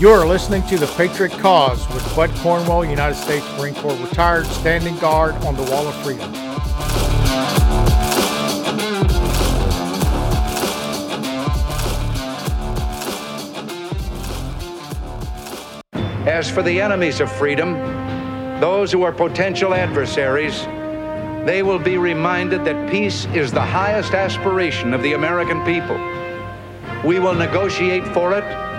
You 0.00 0.08
are 0.08 0.26
listening 0.26 0.62
to 0.68 0.78
The 0.78 0.86
Patriot 0.96 1.32
Cause 1.32 1.86
with 1.92 2.16
Bud 2.16 2.30
Cornwell, 2.36 2.86
United 2.86 3.16
States 3.16 3.44
Marine 3.58 3.74
Corps 3.74 3.94
retired, 3.96 4.46
standing 4.46 4.96
guard 4.96 5.34
on 5.44 5.54
the 5.56 5.62
Wall 5.64 5.86
of 5.86 5.94
Freedom. 5.96 6.32
As 16.26 16.48
for 16.48 16.62
the 16.62 16.80
enemies 16.80 17.20
of 17.20 17.30
freedom, 17.30 17.74
those 18.58 18.90
who 18.90 19.02
are 19.02 19.12
potential 19.12 19.74
adversaries, 19.74 20.64
they 21.44 21.62
will 21.62 21.78
be 21.78 21.98
reminded 21.98 22.64
that 22.64 22.90
peace 22.90 23.26
is 23.34 23.52
the 23.52 23.60
highest 23.60 24.14
aspiration 24.14 24.94
of 24.94 25.02
the 25.02 25.12
American 25.12 25.62
people. 25.66 25.98
We 27.06 27.18
will 27.18 27.34
negotiate 27.34 28.06
for 28.14 28.32
it, 28.32 28.69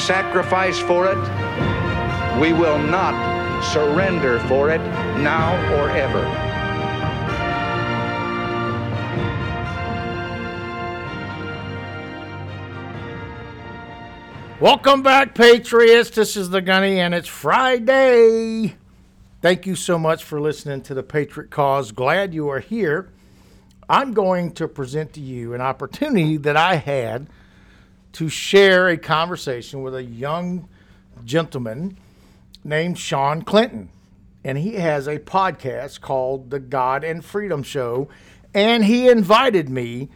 sacrifice 0.00 0.78
for 0.78 1.06
it. 1.06 1.18
We 2.40 2.52
will 2.52 2.78
not 2.78 3.62
surrender 3.62 4.40
for 4.40 4.70
it 4.70 4.80
now 5.22 5.54
or 5.76 5.90
ever. 5.90 6.24
Welcome 14.60 15.02
back, 15.02 15.34
Patriots. 15.34 16.10
This 16.10 16.36
is 16.36 16.50
the 16.50 16.60
Gunny, 16.60 17.00
and 17.00 17.14
it's 17.14 17.28
Friday. 17.28 18.76
Thank 19.40 19.66
you 19.66 19.74
so 19.74 19.98
much 19.98 20.22
for 20.22 20.38
listening 20.38 20.82
to 20.82 20.94
the 20.94 21.02
Patriot 21.02 21.50
Cause. 21.50 21.92
Glad 21.92 22.34
you 22.34 22.48
are 22.50 22.60
here. 22.60 23.08
I'm 23.88 24.12
going 24.12 24.52
to 24.52 24.68
present 24.68 25.14
to 25.14 25.20
you 25.20 25.54
an 25.54 25.60
opportunity 25.60 26.36
that 26.36 26.56
I 26.56 26.76
had 26.76 27.28
to 28.12 28.28
share 28.28 28.88
a 28.88 28.96
conversation 28.96 29.82
with 29.82 29.94
a 29.94 30.02
young 30.02 30.68
gentleman 31.24 31.96
named 32.64 32.98
Shawn 32.98 33.42
Clinton. 33.42 33.90
And 34.44 34.58
he 34.58 34.74
has 34.74 35.06
a 35.06 35.18
podcast 35.18 36.00
called 36.00 36.50
The 36.50 36.60
God 36.60 37.04
and 37.04 37.24
Freedom 37.24 37.62
Show. 37.62 38.08
And 38.54 38.84
he 38.84 39.08
invited 39.08 39.68
me 39.68 40.08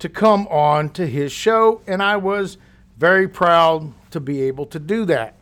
to 0.00 0.08
come 0.08 0.46
on 0.48 0.90
to 0.90 1.06
his 1.06 1.30
show, 1.30 1.82
and 1.86 2.02
I 2.02 2.16
was 2.16 2.56
very 2.96 3.28
proud 3.28 3.92
to 4.10 4.18
be 4.18 4.42
able 4.42 4.66
to 4.66 4.78
do 4.78 5.04
that. 5.04 5.34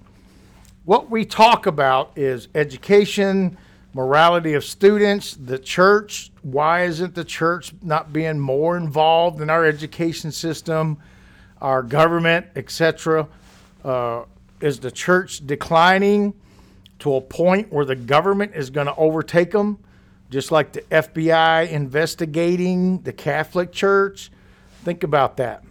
What 0.84 1.10
we 1.10 1.24
talk 1.24 1.66
about 1.66 2.12
is 2.16 2.48
education, 2.54 3.56
morality 3.94 4.54
of 4.54 4.64
students, 4.64 5.34
the 5.34 5.58
church. 5.58 6.32
Why 6.42 6.84
isn't 6.84 7.14
the 7.14 7.24
church 7.24 7.72
not 7.82 8.12
being 8.12 8.38
more 8.40 8.76
involved 8.76 9.40
in 9.40 9.48
our 9.48 9.64
education 9.64 10.32
system, 10.32 10.98
our 11.60 11.82
government, 11.82 12.46
etc.? 12.56 13.28
Uh, 13.84 14.24
is 14.60 14.80
the 14.80 14.90
church 14.90 15.46
declining 15.46 16.34
to 16.98 17.14
a 17.14 17.20
point 17.20 17.72
where 17.72 17.84
the 17.84 17.94
government 17.94 18.52
is 18.54 18.70
going 18.70 18.86
to 18.86 18.94
overtake 18.96 19.52
them, 19.52 19.78
just 20.30 20.50
like 20.50 20.72
the 20.72 20.80
FBI 20.82 21.70
investigating 21.70 23.02
the 23.02 23.12
Catholic 23.12 23.72
Church? 23.72 24.30
Think 24.82 25.02
about 25.02 25.36
that. 25.36 25.64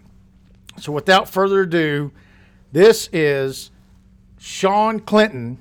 So, 0.80 0.92
without 0.92 1.28
further 1.28 1.62
ado, 1.62 2.12
this 2.72 3.10
is 3.12 3.72
Shawn 4.38 5.00
Clinton, 5.00 5.60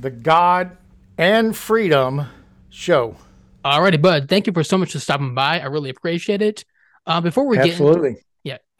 the 0.00 0.10
God 0.10 0.76
and 1.16 1.56
Freedom 1.56 2.26
Show. 2.70 3.16
Alrighty, 3.64 4.00
bud. 4.00 4.28
Thank 4.28 4.46
you 4.46 4.52
for 4.52 4.64
so 4.64 4.76
much 4.76 4.92
for 4.92 4.98
stopping 4.98 5.34
by. 5.34 5.60
I 5.60 5.66
really 5.66 5.90
appreciate 5.90 6.42
it. 6.42 6.64
Uh, 7.06 7.20
before 7.20 7.46
we 7.46 7.58
Absolutely. 7.58 8.10
get 8.10 8.18
into, 8.18 8.18
yeah, 8.18 8.33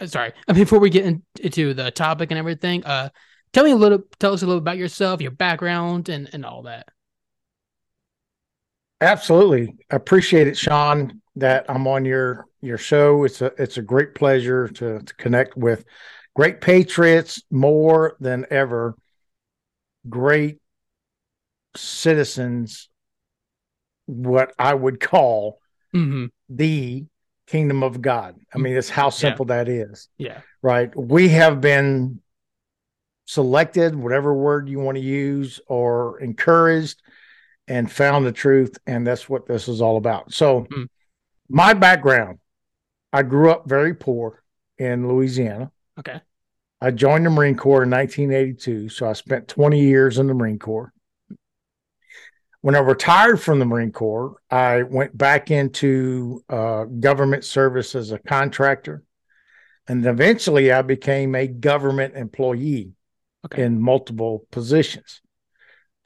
sorry. 0.06 0.32
Before 0.54 0.78
we 0.78 0.90
get 0.90 1.04
into 1.40 1.74
the 1.74 1.90
topic 1.90 2.30
and 2.30 2.38
everything, 2.38 2.84
uh, 2.84 3.10
tell 3.52 3.64
me 3.64 3.70
a 3.72 3.76
little, 3.76 4.00
tell 4.18 4.32
us 4.32 4.42
a 4.42 4.46
little 4.46 4.58
about 4.60 4.78
yourself, 4.78 5.20
your 5.20 5.30
background, 5.30 6.08
and 6.08 6.28
and 6.32 6.44
all 6.44 6.62
that. 6.62 6.88
Absolutely, 9.00 9.76
appreciate 9.90 10.46
it, 10.46 10.56
Shawn. 10.56 11.20
That 11.36 11.66
I'm 11.68 11.86
on 11.88 12.04
your 12.04 12.46
your 12.62 12.78
show. 12.78 13.24
It's 13.24 13.42
a 13.42 13.52
it's 13.58 13.76
a 13.76 13.82
great 13.82 14.14
pleasure 14.14 14.68
to, 14.68 15.00
to 15.00 15.14
connect 15.16 15.56
with 15.56 15.84
great 16.34 16.60
patriots 16.60 17.42
more 17.50 18.16
than 18.20 18.46
ever. 18.50 18.94
Great 20.08 20.58
citizens, 21.76 22.88
what 24.06 24.54
I 24.58 24.74
would 24.74 25.00
call 25.00 25.58
Mm-hmm. 25.94 26.26
the 26.48 27.04
kingdom 27.46 27.82
of 27.82 28.00
God. 28.00 28.36
I 28.54 28.58
mean, 28.58 28.74
it's 28.76 28.88
how 28.88 29.10
simple 29.10 29.44
that 29.46 29.68
is, 29.68 30.08
Yeah. 30.18 30.40
right? 30.62 30.94
We 30.96 31.28
have 31.30 31.60
been 31.60 32.20
selected, 33.26 33.94
whatever 33.94 34.34
word 34.34 34.68
you 34.68 34.78
want 34.78 34.96
to 34.96 35.02
use, 35.02 35.60
or 35.66 36.20
encouraged 36.20 37.00
and 37.68 37.90
found 37.90 38.26
the 38.26 38.32
truth. 38.32 38.76
And 38.86 39.06
that's 39.06 39.28
what 39.28 39.46
this 39.46 39.68
is 39.68 39.80
all 39.80 39.96
about. 39.96 40.32
So, 40.32 40.62
Mm. 40.64 40.88
my 41.48 41.74
background 41.74 42.38
I 43.12 43.22
grew 43.22 43.48
up 43.48 43.68
very 43.68 43.94
poor 43.94 44.42
in 44.76 45.06
Louisiana. 45.06 45.70
Okay. 46.00 46.20
I 46.80 46.90
joined 46.90 47.24
the 47.24 47.30
Marine 47.30 47.56
Corps 47.56 47.84
in 47.84 47.90
1982. 47.90 48.88
So, 48.88 49.08
I 49.08 49.12
spent 49.12 49.46
20 49.46 49.80
years 49.80 50.18
in 50.18 50.26
the 50.26 50.34
Marine 50.34 50.58
Corps. 50.58 50.92
When 52.64 52.74
I 52.74 52.78
retired 52.78 53.42
from 53.42 53.58
the 53.58 53.66
Marine 53.66 53.92
Corps, 53.92 54.36
I 54.50 54.84
went 54.84 55.14
back 55.14 55.50
into 55.50 56.42
uh, 56.48 56.84
government 56.84 57.44
service 57.44 57.94
as 57.94 58.10
a 58.10 58.18
contractor. 58.18 59.02
And 59.86 60.06
eventually 60.06 60.72
I 60.72 60.80
became 60.80 61.34
a 61.34 61.46
government 61.46 62.14
employee 62.16 62.92
Okay. 63.44 63.64
in 63.64 63.82
multiple 63.82 64.46
positions. 64.50 65.20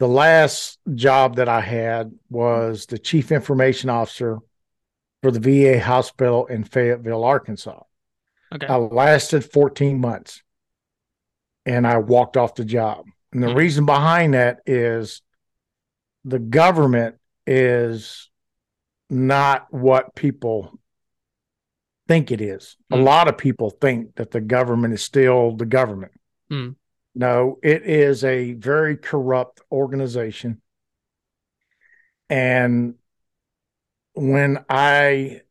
The 0.00 0.08
last 0.08 0.80
job 0.96 1.36
that 1.36 1.48
I 1.48 1.60
had 1.60 2.10
was 2.28 2.86
the 2.86 2.98
chief 2.98 3.30
information 3.30 3.88
officer 3.88 4.40
for 5.22 5.30
the 5.30 5.38
VA 5.38 5.78
hospital 5.80 6.46
in 6.46 6.64
Fayetteville, 6.64 7.22
Arkansas. 7.22 7.84
Okay. 8.52 8.66
I 8.66 8.74
lasted 8.74 9.44
14 9.44 10.00
months 10.00 10.42
and 11.64 11.86
I 11.86 11.98
walked 11.98 12.36
off 12.36 12.56
the 12.56 12.64
job. 12.64 13.04
And 13.32 13.44
the 13.44 13.50
Hmm. 13.52 13.56
reason 13.56 13.86
behind 13.86 14.34
that 14.34 14.58
is 14.66 15.22
the 16.28 16.38
government 16.38 17.16
is 17.46 18.28
not 19.08 19.72
what 19.72 20.14
people 20.14 20.78
think 22.06 22.30
it 22.30 22.40
is. 22.40 22.76
A 22.90 22.96
Hmm. 22.96 23.04
lot 23.04 23.28
of 23.28 23.38
people 23.38 23.70
think 23.70 24.16
that 24.16 24.30
the 24.30 24.40
government 24.40 24.94
is 24.94 25.02
still 25.02 25.56
the 25.56 25.66
government. 25.66 26.12
Hmm. 26.50 26.70
No, 27.14 27.58
it 27.62 27.82
is 27.82 28.24
a 28.24 28.52
very 28.52 28.96
corrupt 28.96 29.60
organization. 29.72 30.60
And 32.28 32.94
when 34.14 34.64
I 34.68 35.42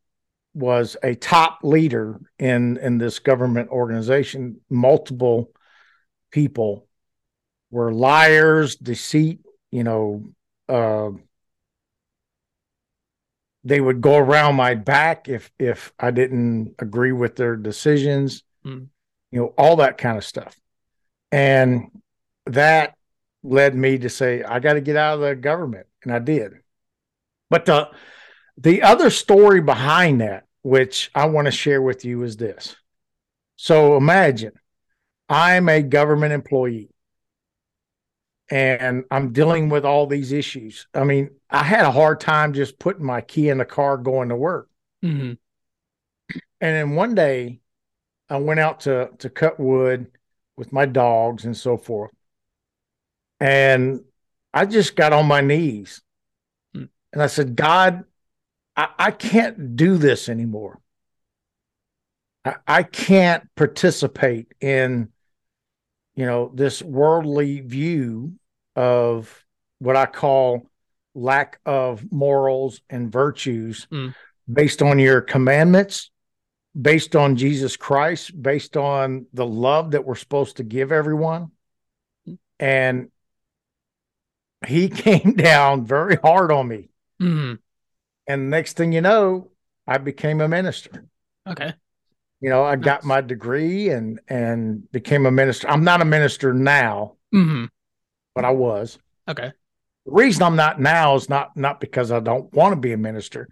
was 0.54 0.96
a 1.02 1.14
top 1.14 1.60
leader 1.62 2.20
in 2.38 2.76
in 2.78 2.98
this 2.98 3.18
government 3.18 3.70
organization, 3.70 4.60
multiple 4.70 5.52
people 6.30 6.86
were 7.70 7.92
liars, 7.92 8.76
deceit, 8.76 9.40
you 9.70 9.84
know, 9.84 10.24
uh, 10.68 11.10
they 13.64 13.80
would 13.80 14.00
go 14.00 14.16
around 14.16 14.56
my 14.56 14.74
back 14.74 15.28
if 15.28 15.50
if 15.58 15.92
I 15.98 16.10
didn't 16.10 16.74
agree 16.78 17.12
with 17.12 17.36
their 17.36 17.56
decisions, 17.56 18.42
Hmm. 18.62 18.84
you 19.30 19.40
know, 19.40 19.54
all 19.58 19.76
that 19.76 19.98
kind 19.98 20.16
of 20.16 20.24
stuff. 20.24 20.58
And 21.32 21.90
that 22.46 22.94
led 23.42 23.74
me 23.74 23.98
to 23.98 24.08
say, 24.08 24.42
I 24.42 24.58
got 24.60 24.74
to 24.74 24.80
get 24.80 24.96
out 24.96 25.14
of 25.14 25.20
the 25.20 25.34
government. 25.36 25.86
And 26.02 26.12
I 26.12 26.18
did. 26.18 26.52
But 27.50 27.66
the 27.66 27.90
the 28.56 28.82
other 28.82 29.10
story 29.10 29.60
behind 29.60 30.20
that, 30.20 30.44
which 30.62 31.10
I 31.14 31.26
want 31.26 31.46
to 31.46 31.52
share 31.52 31.82
with 31.82 32.04
you, 32.04 32.22
is 32.22 32.36
this. 32.36 32.76
So 33.56 33.96
imagine 33.96 34.52
I'm 35.28 35.68
a 35.68 35.82
government 35.82 36.32
employee 36.32 36.90
and 38.50 39.04
I'm 39.10 39.32
dealing 39.32 39.68
with 39.68 39.84
all 39.84 40.06
these 40.06 40.32
issues. 40.32 40.86
I 40.94 41.04
mean, 41.04 41.30
I 41.50 41.62
had 41.62 41.84
a 41.84 41.90
hard 41.90 42.20
time 42.20 42.52
just 42.52 42.78
putting 42.78 43.04
my 43.04 43.20
key 43.20 43.48
in 43.48 43.58
the 43.58 43.64
car 43.64 43.96
going 43.96 44.30
to 44.30 44.36
work. 44.36 44.68
Mm-hmm. 45.04 45.34
And 46.60 46.76
then 46.76 46.94
one 46.94 47.14
day 47.14 47.60
I 48.28 48.38
went 48.38 48.60
out 48.60 48.80
to 48.80 49.10
to 49.18 49.30
cut 49.30 49.60
wood 49.60 50.10
with 50.56 50.72
my 50.72 50.86
dogs 50.86 51.44
and 51.44 51.56
so 51.56 51.76
forth. 51.76 52.10
And 53.40 54.04
I 54.52 54.66
just 54.66 54.96
got 54.96 55.12
on 55.12 55.26
my 55.26 55.40
knees 55.40 56.02
Hmm. 56.74 56.84
and 57.12 57.22
I 57.22 57.26
said, 57.28 57.56
God, 57.56 58.04
I, 58.76 58.88
I 58.98 59.10
can't 59.10 59.76
do 59.76 59.96
this 59.98 60.28
anymore. 60.28 60.80
I, 62.44 62.56
I 62.66 62.82
can't 62.82 63.44
participate 63.56 64.52
in, 64.60 65.10
you 66.18 66.26
know, 66.26 66.50
this 66.52 66.82
worldly 66.82 67.60
view 67.60 68.32
of 68.74 69.44
what 69.78 69.94
I 69.94 70.06
call 70.06 70.66
lack 71.14 71.60
of 71.64 72.10
morals 72.10 72.80
and 72.90 73.10
virtues 73.12 73.86
Hmm. 73.88 74.08
based 74.52 74.82
on 74.82 74.98
your 74.98 75.20
commandments, 75.20 76.10
based 76.74 77.14
on 77.14 77.36
Jesus 77.36 77.76
Christ, 77.76 78.40
based 78.42 78.76
on 78.76 79.26
the 79.32 79.46
love 79.46 79.92
that 79.92 80.04
we're 80.04 80.16
supposed 80.16 80.56
to 80.56 80.64
give 80.64 80.90
everyone. 80.90 81.52
and 82.58 83.12
he 84.66 84.88
came 85.06 85.34
down 85.34 85.86
very 85.86 86.16
hard 86.16 86.50
on 86.50 86.66
me. 86.66 86.88
hmm 87.20 87.54
And 88.26 88.50
next 88.50 88.76
thing 88.76 88.90
you 88.92 89.00
know, 89.00 89.52
I 89.86 89.98
became 89.98 90.40
a 90.40 90.48
minister. 90.48 91.04
Okay. 91.46 91.74
You 92.40 92.50
know, 92.50 92.62
I 92.64 92.76
got 92.76 93.04
my 93.04 93.20
degree 93.20 93.88
and 93.90 94.20
and 94.28 94.90
became 94.92 95.26
a 95.26 95.30
minister. 95.30 95.68
I'm 95.68 95.84
not 95.84 96.00
a 96.02 96.04
minister 96.04 96.52
now, 96.52 97.16
hmm 97.32 97.64
but 98.34 98.44
I 98.44 98.50
was. 98.50 98.98
Okay. 99.26 99.52
The 100.06 100.12
reason 100.12 100.42
I'm 100.44 100.56
not 100.56 100.80
now 100.80 101.16
is 101.16 101.28
not 101.28 101.56
not 101.56 101.80
because 101.80 102.12
I 102.12 102.20
don't 102.20 102.52
want 102.54 102.72
to 102.72 102.80
be 102.80 102.92
a 102.92 102.96
minister. 102.96 103.48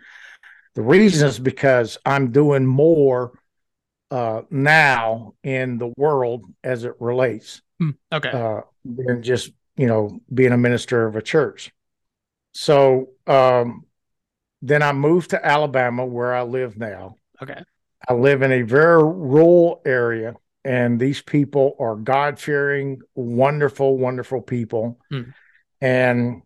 The 0.75 0.83
reason 0.83 1.27
is 1.27 1.39
because 1.39 1.99
I'm 2.07 2.31
doing 2.31 2.67
more 2.67 3.33
uh, 4.11 4.43
now 4.51 5.35
in 5.43 5.79
the 5.79 5.93
world 5.97 6.45
as 6.63 6.85
it 6.85 6.95
relates 7.01 7.63
Hmm. 7.81 7.91
Okay. 8.13 8.31
uh, 8.31 8.61
than 8.85 9.23
just 9.23 9.51
you 9.77 9.87
know 9.87 10.21
being 10.33 10.53
a 10.53 10.57
minister 10.59 11.07
of 11.07 11.17
a 11.17 11.23
church. 11.23 11.73
So 12.53 13.11
um, 13.27 13.85
then 14.63 14.83
I 14.83 14.93
moved 14.93 15.31
to 15.31 15.45
Alabama, 15.45 16.07
where 16.07 16.35
I 16.35 16.43
live 16.43 16.79
now. 16.79 17.17
okay. 17.43 17.63
I 18.09 18.15
live 18.15 18.43
in 18.43 18.53
a 18.53 18.63
very 18.63 19.03
rural 19.03 19.83
area, 19.85 20.35
and 20.65 20.99
these 20.99 21.23
people 21.23 21.77
are 21.79 21.97
God 21.97 22.39
fearing, 22.39 23.01
wonderful, 23.15 23.99
wonderful 23.99 24.41
people. 24.41 25.01
Hmm. 25.11 25.23
And 25.81 26.43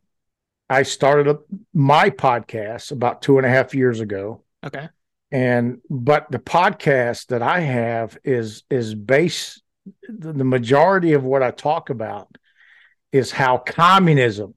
I 0.69 0.85
started 0.85 1.29
a, 1.29 1.39
my 1.75 2.11
podcast 2.11 2.93
about 2.93 3.23
two 3.23 3.39
and 3.39 3.47
a 3.47 3.51
half 3.51 3.75
years 3.75 4.01
ago. 4.01 4.45
Okay. 4.65 4.89
And 5.33 5.81
but 5.89 6.31
the 6.31 6.39
podcast 6.39 7.27
that 7.27 7.43
I 7.43 7.61
have 7.61 8.19
is 8.25 8.65
is 8.71 8.95
based 8.95 9.63
the, 10.09 10.33
the 10.33 10.45
majority 10.45 11.13
of 11.13 11.25
what 11.25 11.43
I 11.43 11.51
talk 11.51 11.91
about 11.91 12.29
is 13.13 13.31
how 13.31 13.59
communism 13.59 14.55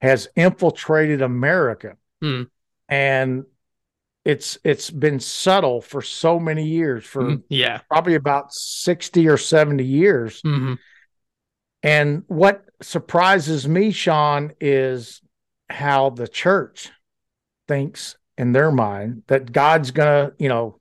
has 0.00 0.28
infiltrated 0.36 1.22
America. 1.22 1.96
Hmm. 2.20 2.42
And 2.88 3.44
it's 4.24 4.58
it's 4.64 4.90
been 4.90 5.20
subtle 5.20 5.80
for 5.82 6.00
so 6.00 6.38
many 6.40 6.66
years 6.66 7.04
for 7.04 7.22
Mhm. 7.22 7.42
Yeah. 7.48 7.80
probably 7.90 8.14
about 8.14 8.52
60 8.52 9.28
or 9.28 9.36
70 9.36 9.84
years 9.84 10.40
hmm 10.42 10.74
and 11.82 12.22
what 12.28 12.64
surprises 12.80 13.68
me 13.68 13.90
shawn 13.90 14.52
is 14.60 15.20
how 15.68 16.08
the 16.10 16.26
church 16.26 16.90
thinks 17.68 18.16
in 18.38 18.52
their 18.52 18.70
mind 18.72 19.22
that 19.26 19.52
god's 19.52 19.90
gonna 19.90 20.32
you 20.38 20.48
know 20.48 20.80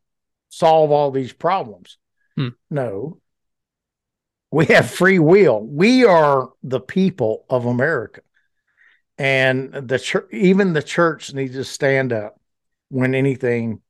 solve 0.50 0.92
all 0.92 1.12
these 1.12 1.34
problems 1.34 1.98
Hmm. 2.38 2.50
no 2.70 3.20
we 4.52 4.66
have 4.68 4.90
free 4.90 5.20
will 5.20 5.62
we 5.62 6.06
are 6.06 6.50
the 6.64 6.80
people 6.80 7.46
of 7.50 7.66
america 7.66 8.22
and 9.18 9.74
the 9.74 10.00
church 10.00 10.28
even 10.32 10.74
the 10.74 10.82
church 10.84 11.34
needs 11.34 11.54
to 11.56 11.64
stand 11.64 12.12
up 12.14 12.40
when 12.94 13.16
anything 13.16 13.82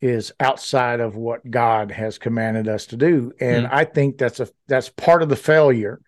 is 0.00 0.32
outside 0.40 1.00
of 1.00 1.14
what 1.14 1.48
God 1.50 1.90
has 1.90 2.16
commanded 2.18 2.68
us 2.68 2.86
to 2.86 2.96
do. 2.96 3.32
And 3.40 3.66
Hmm. 3.66 3.74
I 3.74 3.84
think 3.84 4.16
that's 4.18 4.40
a 4.40 4.48
that's 4.66 4.88
part 4.88 5.22
of 5.22 5.28
the 5.28 5.36
failure, 5.36 6.00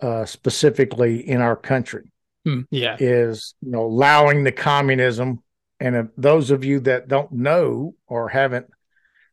uh, 0.00 0.24
specifically 0.24 1.28
in 1.28 1.40
our 1.40 1.56
country, 1.56 2.10
Mm, 2.46 2.66
yeah. 2.70 2.96
is 3.00 3.54
you 3.60 3.70
know 3.72 3.84
allowing 3.84 4.44
the 4.44 4.52
communism. 4.52 5.42
And 5.80 5.96
if 5.96 6.06
those 6.16 6.50
of 6.52 6.64
you 6.64 6.80
that 6.80 7.08
don't 7.08 7.32
know 7.32 7.94
or 8.06 8.28
haven't 8.28 8.66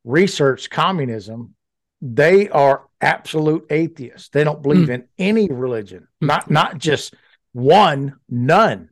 researched 0.03 0.69
communism, 0.71 1.53
they 2.01 2.49
are 2.49 2.85
absolute 3.01 3.65
atheists. 3.69 4.29
They 4.29 4.43
don't 4.43 4.63
believe 4.63 4.89
in 4.89 5.07
any 5.19 5.47
religion, 5.49 6.07
Hmm. 6.21 6.27
not 6.27 6.49
not 6.49 6.77
just 6.79 7.13
one, 7.53 8.15
none. 8.29 8.89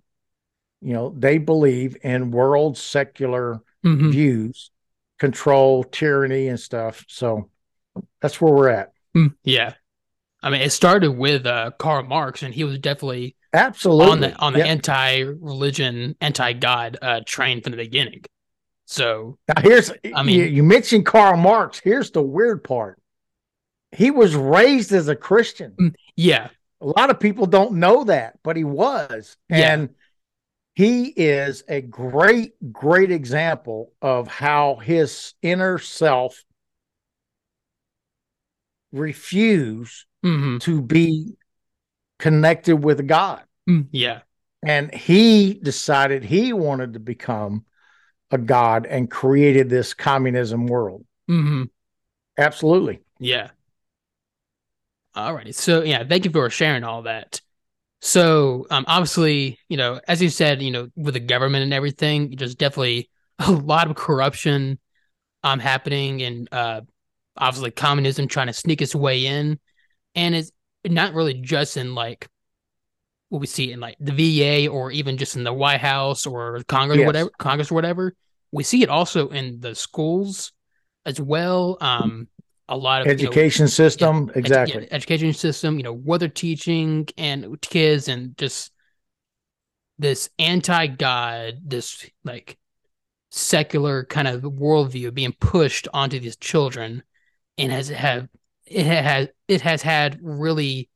You 0.82 0.94
know, 0.94 1.14
they 1.18 1.38
believe 1.38 1.98
in 2.04 2.32
world 2.32 2.78
secular 2.78 3.60
hmm 3.84 4.10
views, 4.12 4.72
control, 5.20 5.84
tyranny, 5.84 6.48
and 6.48 6.60
stuff. 6.60 7.06
So 7.08 7.50
that's 8.22 8.40
where 8.42 8.54
we're 8.54 8.70
at. 8.70 8.92
Mm, 9.16 9.34
Yeah. 9.44 9.74
I 10.44 10.50
mean, 10.52 10.62
it 10.62 10.70
started 10.72 11.12
with 11.12 11.46
uh, 11.48 11.72
Karl 11.80 12.04
Marx, 12.04 12.44
and 12.44 12.54
he 12.54 12.64
was 12.64 12.78
definitely 12.80 13.36
Absolutely. 13.54 14.12
on 14.12 14.20
the 14.20 14.36
on 14.38 14.54
the 14.54 14.60
Yeah. 14.60 14.66
anti-religion, 14.66 16.16
anti-God 16.22 16.98
uh, 17.02 17.22
train 17.26 17.62
from 17.62 17.72
the 17.72 17.78
beginning. 17.78 18.24
So, 18.86 19.38
Now 19.48 19.62
here's 19.62 19.92
I 20.16 20.24
mean- 20.24 20.40
you, 20.40 20.46
you 20.46 20.64
mentioned 20.64 21.06
Karl 21.06 21.38
Marx. 21.38 21.80
Here's 21.84 22.12
the 22.12 22.22
weird 22.22 22.64
part. 22.64 23.00
He 23.92 24.12
was 24.12 24.36
raised 24.36 24.92
as 24.92 25.08
a 25.08 25.16
Christian. 25.16 25.96
yeah, 26.16 26.50
A 26.82 26.86
lot 26.86 27.10
of 27.10 27.20
people 27.20 27.48
don't 27.48 27.74
know 27.76 28.04
that, 28.06 28.38
but 28.44 28.56
he 28.58 28.64
was. 28.64 29.38
Yeah. 29.50 29.88
He 30.78 31.08
is 31.08 31.64
a 31.68 31.82
great, 31.82 32.52
great 32.72 33.10
example 33.10 33.94
of 34.00 34.28
how 34.28 34.76
his 34.76 35.34
inner 35.42 35.80
self 35.80 36.46
refused 38.92 40.06
hmm 40.22 40.60
to 40.60 40.84
be 40.84 41.34
connected 42.20 42.76
with 42.76 43.08
God. 43.08 43.42
yeah, 43.92 44.20
And 44.62 44.94
he 44.94 45.56
decided 45.56 46.24
he 46.24 46.54
wanted 46.54 46.94
to 46.94 47.00
become 47.00 47.66
a 48.30 48.38
God 48.38 48.86
and 48.86 49.10
created 49.10 49.72
this 49.72 49.96
communism 49.96 50.68
world. 50.68 51.04
hmm 51.28 51.64
Absolutely. 52.38 53.02
yeah. 53.18 53.50
All 55.16 55.34
righty. 55.34 55.54
So, 55.54 55.82
yeah, 55.82 56.04
thank 56.08 56.26
you 56.26 56.30
for 56.30 56.48
sharing 56.52 56.84
all 56.84 57.02
that. 57.02 57.42
So, 58.00 58.68
um, 58.70 58.86
obviously, 58.88 59.60
you 59.70 59.78
know, 59.78 60.00
as 60.08 60.22
you 60.22 60.30
said, 60.30 60.62
you 60.62 60.72
know, 60.72 60.90
with 60.96 61.16
the 61.16 61.20
government 61.20 61.64
and 61.64 61.74
everything, 61.74 62.36
there's 62.38 62.56
definitely 62.56 63.10
a 63.40 63.52
lot 63.52 63.90
of 63.90 63.96
corruption, 63.96 64.80
um, 65.44 65.60
happening, 65.60 66.22
and 66.22 66.48
uh, 66.52 66.82
obviously 67.36 67.72
communism 67.72 68.28
trying 68.28 68.48
to 68.48 68.54
sneak 68.54 68.82
its 68.82 68.96
way 68.96 69.26
in, 69.26 69.60
and 70.16 70.36
it's 70.36 70.52
not 70.86 71.14
really 71.14 71.36
just 71.36 71.78
in 71.78 71.96
like 71.96 72.28
what 73.30 73.40
we 73.40 73.48
see 73.48 73.72
in 73.72 73.80
like 73.80 73.98
the 74.00 74.12
VA 74.12 74.70
or 74.70 74.92
even 74.92 75.18
just 75.18 75.36
in 75.36 75.44
the 75.44 75.54
White 75.54 75.82
House 75.82 76.26
or 76.26 76.64
Congress 76.68 77.00
or 77.00 77.06
whatever, 77.06 77.32
Congress 77.38 77.72
or 77.72 77.76
whatever. 77.76 78.14
We 78.52 78.64
see 78.64 78.84
it 78.84 78.90
also 78.90 79.30
in 79.30 79.60
the 79.60 79.76
schools 79.76 80.54
as 81.06 81.20
well. 81.20 81.78
Um, 81.82 82.28
a 82.70 82.78
lot 82.78 83.02
of 83.02 83.08
you 83.08 83.14
know, 83.14 83.30
Education 83.30 83.68
system. 83.68 84.28
edu- 84.28 84.36
exactly. 84.36 84.84
yeah, 84.84 84.88
education 84.92 85.34
system, 85.34 85.78
you 85.78 85.84
know, 85.84 85.94
what 85.94 86.20
they're 86.20 86.30
teaching 86.30 87.08
and 87.18 87.60
kids 87.62 88.08
and 88.08 88.38
just 88.38 88.72
this 90.00 90.30
anti-God, 90.38 91.60
this 91.66 92.10
like 92.24 92.58
secular 93.32 94.06
kind 94.06 94.28
of 94.28 94.42
worldview 94.42 95.14
being 95.14 95.34
pushed 95.40 95.88
onto 95.94 96.20
these 96.20 96.38
children 96.38 97.04
and 97.58 97.72
has 97.72 97.90
have 97.90 98.28
it 98.66 98.86
has 98.86 99.28
it 99.48 99.62
has 99.62 99.82
had 99.82 100.20
really 100.22 100.90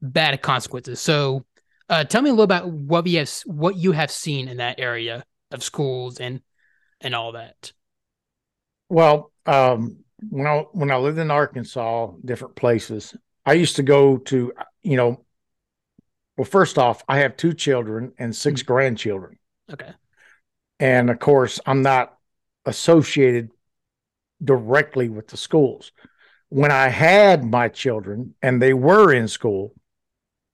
bad 0.00 0.40
consequences. 0.42 1.00
So 1.00 1.44
uh, 1.88 2.04
tell 2.04 2.22
me 2.22 2.30
a 2.30 2.32
little 2.32 2.44
about 2.44 2.70
what 2.70 3.04
we 3.04 3.14
have 3.14 3.30
what 3.46 3.76
you 3.76 3.92
have 3.92 4.10
seen 4.10 4.48
in 4.48 4.58
that 4.58 4.78
area 4.78 5.24
of 5.50 5.62
schools 5.62 6.20
and 6.20 6.42
and 7.00 7.14
all 7.14 7.32
that. 7.32 7.72
Well, 8.88 9.32
um, 9.46 10.04
when 10.28 10.46
I 10.46 10.64
when 10.72 10.90
I 10.90 10.96
lived 10.96 11.18
in 11.18 11.30
Arkansas, 11.30 12.12
different 12.24 12.56
places, 12.56 13.16
I 13.46 13.54
used 13.54 13.76
to 13.76 13.82
go 13.82 14.18
to, 14.18 14.52
you 14.82 14.96
know, 14.96 15.24
well, 16.36 16.44
first 16.44 16.78
off, 16.78 17.02
I 17.08 17.18
have 17.18 17.36
two 17.36 17.54
children 17.54 18.12
and 18.18 18.34
6 18.34 18.60
mm-hmm. 18.60 18.72
grandchildren. 18.72 19.38
Okay. 19.72 19.90
And 20.80 21.10
of 21.10 21.18
course, 21.18 21.60
I'm 21.66 21.82
not 21.82 22.16
associated 22.64 23.50
directly 24.42 25.08
with 25.08 25.28
the 25.28 25.36
schools. 25.36 25.92
When 26.48 26.70
I 26.70 26.88
had 26.88 27.44
my 27.44 27.68
children 27.68 28.34
and 28.40 28.62
they 28.62 28.72
were 28.72 29.12
in 29.12 29.28
school 29.28 29.74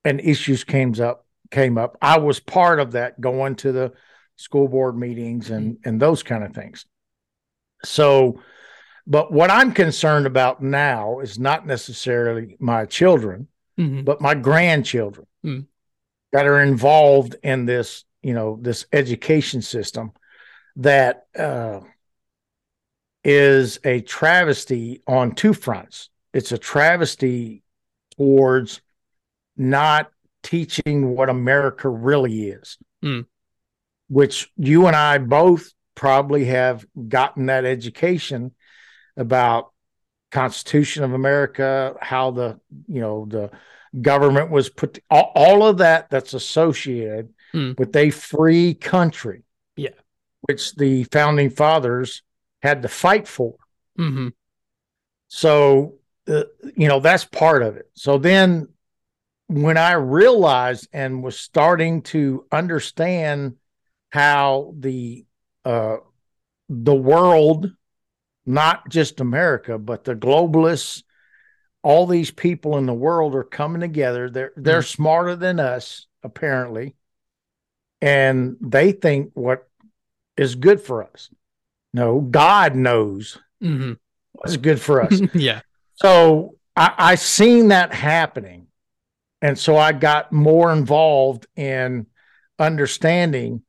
and 0.05 0.21
issues 0.21 0.65
came 0.65 0.99
up 1.01 1.27
came 1.51 1.79
up, 1.79 1.97
I 2.03 2.19
was 2.19 2.41
part 2.41 2.81
of 2.81 2.93
that 2.93 3.21
going 3.21 3.57
to 3.57 3.73
the 3.73 3.93
school 4.37 4.69
board 4.69 4.97
meetings 4.97 5.51
and 5.51 5.75
mm-hmm. 5.75 5.89
and 5.89 6.01
those 6.01 6.23
kind 6.23 6.45
of 6.45 6.53
things. 6.53 6.87
So 7.85 8.41
but 9.07 9.33
what 9.33 9.51
I'm 9.51 9.73
concerned 9.73 10.27
about 10.27 10.63
now 10.63 11.21
is 11.21 11.39
not 11.39 11.67
necessarily 11.67 12.57
my 12.59 12.87
children, 12.87 13.49
hmm 13.77 14.03
but 14.03 14.21
my 14.21 14.35
grandchildren 14.35 15.27
Mm. 15.45 15.67
that 16.33 16.47
are 16.47 16.61
involved 16.63 17.37
in 17.43 17.67
this, 17.67 18.05
you 18.23 18.35
know, 18.35 18.59
this 18.61 18.87
education 18.93 19.63
system 19.63 20.13
that 20.77 21.27
uh, 21.39 21.81
is 23.23 23.79
a 23.85 24.01
travesty 24.01 25.03
on 25.07 25.35
two 25.35 25.53
fronts. 25.55 26.11
It's 26.33 26.53
a 26.53 26.59
travesty 26.59 27.63
towards 28.17 28.81
not 29.57 30.11
teaching 30.43 31.15
what 31.15 31.29
America 31.31 31.89
really 31.89 32.49
is, 32.49 32.79
Mm. 33.03 33.27
which 34.09 34.51
you 34.57 34.87
and 34.87 34.97
I 34.97 35.19
both 35.19 35.73
probably 35.95 36.47
have 36.47 36.85
gotten 37.09 37.47
that 37.47 37.65
education 37.65 38.53
about 39.17 39.73
Constitution 40.31 41.05
of 41.05 41.13
America, 41.13 41.95
how 42.01 42.31
the 42.31 42.61
you 42.89 43.01
know 43.01 43.27
the 43.29 43.51
government 44.01 44.51
was 44.51 44.69
put 44.69 44.99
all, 45.11 45.31
all 45.35 45.67
of 45.67 45.79
that 45.79 46.11
that's 46.11 46.35
associated 46.35 47.33
Mm. 47.55 47.79
with 47.79 47.95
a 47.95 48.11
free 48.11 48.75
country. 48.75 49.45
Yeah. 49.77 49.91
Which 50.41 50.75
the 50.75 51.05
founding 51.05 51.51
fathers 51.51 52.23
had 52.63 52.83
to 52.83 52.89
fight 52.89 53.29
for. 53.29 53.55
hmm 53.97 54.29
So, 55.29 55.99
uh, 56.27 56.45
you 56.77 56.89
know, 56.89 56.99
that's 56.99 57.25
part 57.25 57.63
of 57.63 57.77
it. 57.77 57.89
So 57.95 58.19
then 58.19 58.69
when 59.47 59.77
I 59.77 59.93
realized 59.93 60.89
and 60.93 61.23
was 61.23 61.39
starting 61.39 62.03
to 62.03 62.45
understand 62.51 63.57
how 64.11 64.75
the 64.79 65.27
uh, 65.65 65.99
the 66.69 66.95
world, 66.95 67.71
not 68.47 68.89
just 68.89 69.21
America, 69.21 69.79
but 69.79 70.05
the 70.05 70.15
globalists, 70.15 71.03
all 71.83 72.07
these 72.07 72.31
people 72.31 72.77
in 72.77 72.87
the 72.87 72.95
world 72.95 73.35
are 73.35 73.45
coming 73.45 73.81
together. 73.81 74.31
They're 74.31 74.53
they're 74.57 74.83
smarter 74.83 75.37
than 75.37 75.61
us, 75.61 76.07
apparently, 76.23 76.95
and 78.01 78.57
they 78.61 78.93
think 78.93 79.31
what 79.35 79.69
is 80.37 80.55
good 80.55 80.81
for 80.81 81.05
us. 81.05 81.31
No, 81.93 82.21
God 82.21 82.75
knows 82.75 83.39
mm-hmm. 83.63 83.93
what's 84.33 84.57
good 84.57 84.81
for 84.81 85.03
us. 85.03 85.21
yeah. 85.35 85.61
So 85.95 86.57
I, 86.77 86.93
I 86.97 87.15
seen 87.15 87.69
that 87.69 87.95
happening. 87.95 88.67
And 89.41 89.59
so 89.59 89.77
I 89.77 89.93
got 89.93 90.33
more 90.33 90.73
involved 90.73 91.47
in 91.55 92.07
understanding 92.59 93.63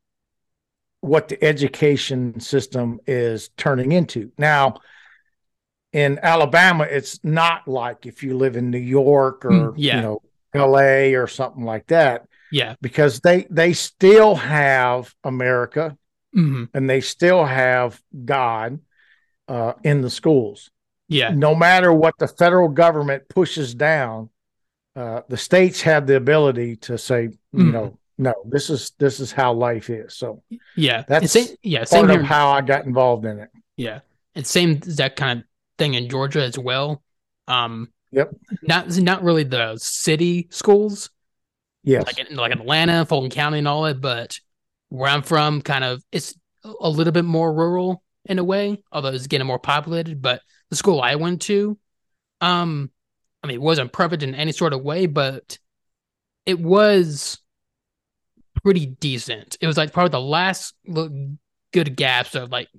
what 1.06 1.28
the 1.28 1.44
education 1.44 2.40
system 2.40 3.00
is 3.08 3.50
turning 3.58 3.92
into. 3.92 4.32
Now, 4.38 4.76
in 5.94 6.20
Alabama, 6.22 6.84
it's 6.84 7.24
not 7.24 7.68
like 7.68 8.06
if 8.06 8.24
you 8.24 8.38
live 8.38 8.58
in 8.58 8.70
New 8.70 8.78
York 8.78 9.46
or 9.46 9.52
Mm, 9.52 9.74
yeah. 9.78 9.96
you 9.98 10.02
know 10.02 10.22
LA 10.54 11.16
or 11.16 11.28
something 11.28 11.64
like 11.64 11.88
that, 11.88 12.28
Yeah. 12.52 12.76
because 12.82 13.20
they 13.22 13.46
they 13.50 13.74
still 13.74 14.36
have 14.36 15.14
America 15.24 15.98
hmm 16.34 16.66
and 16.74 16.90
they 16.90 17.00
still 17.02 17.46
have 17.46 18.02
God 18.26 18.80
uh, 19.48 19.74
in 19.84 20.02
the 20.02 20.10
schools 20.10 20.70
Yeah. 21.08 21.32
no 21.32 21.56
matter 21.56 21.94
what 21.94 22.16
the 22.18 22.28
federal 22.28 22.68
government 22.68 23.30
pushes 23.30 23.74
down, 23.76 24.30
uh, 24.96 25.22
the 25.30 25.38
states 25.38 25.82
have 25.82 26.08
the 26.08 26.16
ability 26.18 26.76
to 26.78 26.98
say, 26.98 27.24
you 27.24 27.38
Mhm. 27.54 27.72
know, 27.72 28.00
no, 28.18 28.34
this 28.46 28.70
is 28.70 28.92
this 28.98 29.20
is 29.20 29.32
how 29.32 29.54
life 29.54 29.90
is. 29.90 30.16
So 30.16 30.42
Yeah. 30.76 31.04
That's 31.08 31.32
same, 31.32 31.48
yeah. 31.64 31.84
Same 31.84 32.02
part 32.02 32.12
here. 32.12 32.20
of 32.22 32.26
how 32.26 32.50
I 32.52 32.62
got 32.62 32.86
involved 32.86 33.26
in 33.26 33.40
it. 33.40 33.50
Yeah, 33.78 34.00
and 34.36 34.48
same 34.48 34.80
that 34.98 35.16
kind 35.18 35.40
of 35.42 35.46
thing 35.78 35.96
in 35.96 36.10
Georgia 36.10 36.42
as 36.44 36.58
well. 36.58 37.04
Um, 37.48 37.92
Yep. 38.12 38.34
Not 38.62 38.96
not 38.98 39.24
really 39.24 39.44
the 39.44 39.76
city 39.78 40.48
schools 40.50 41.10
Yes. 41.84 42.06
like 42.06 42.18
in, 42.20 42.36
like 42.38 42.54
Atlanta, 42.54 43.06
Fulton 43.06 43.30
County, 43.30 43.58
and 43.58 43.68
all 43.68 43.84
that, 43.84 44.00
but 44.00 44.40
where 44.90 45.10
I'm 45.10 45.22
from, 45.22 45.62
kind 45.62 45.84
of 45.84 46.02
it's 46.14 46.34
a 46.64 46.90
little 46.90 47.12
bit 47.12 47.26
more 47.26 47.54
rural 47.54 48.02
in 48.24 48.40
a 48.40 48.44
way, 48.44 48.82
although 48.92 49.10
it's 49.10 49.28
getting 49.28 49.46
more 49.48 49.60
populated. 49.60 50.22
But 50.22 50.42
the 50.70 50.78
school 50.78 51.02
I 51.02 51.16
went 51.16 51.42
to, 51.44 51.78
um, 52.42 52.90
I 53.44 53.48
mean, 53.48 53.56
it 53.56 53.62
wasn't 53.62 53.92
perfect 53.92 54.24
in 54.24 54.34
any 54.34 54.54
sort 54.54 54.72
of 54.74 54.82
way, 54.82 55.06
but 55.08 55.60
it 56.46 56.60
was 56.60 57.38
pretty 58.66 58.88
decent. 58.88 59.58
It 59.62 59.68
was 59.68 59.78
like 59.78 59.94
probably 59.94 60.12
the 60.12 60.22
last 60.22 60.76
good 61.74 61.96
gaps 61.96 62.36
of 62.36 62.52
like 62.52 62.70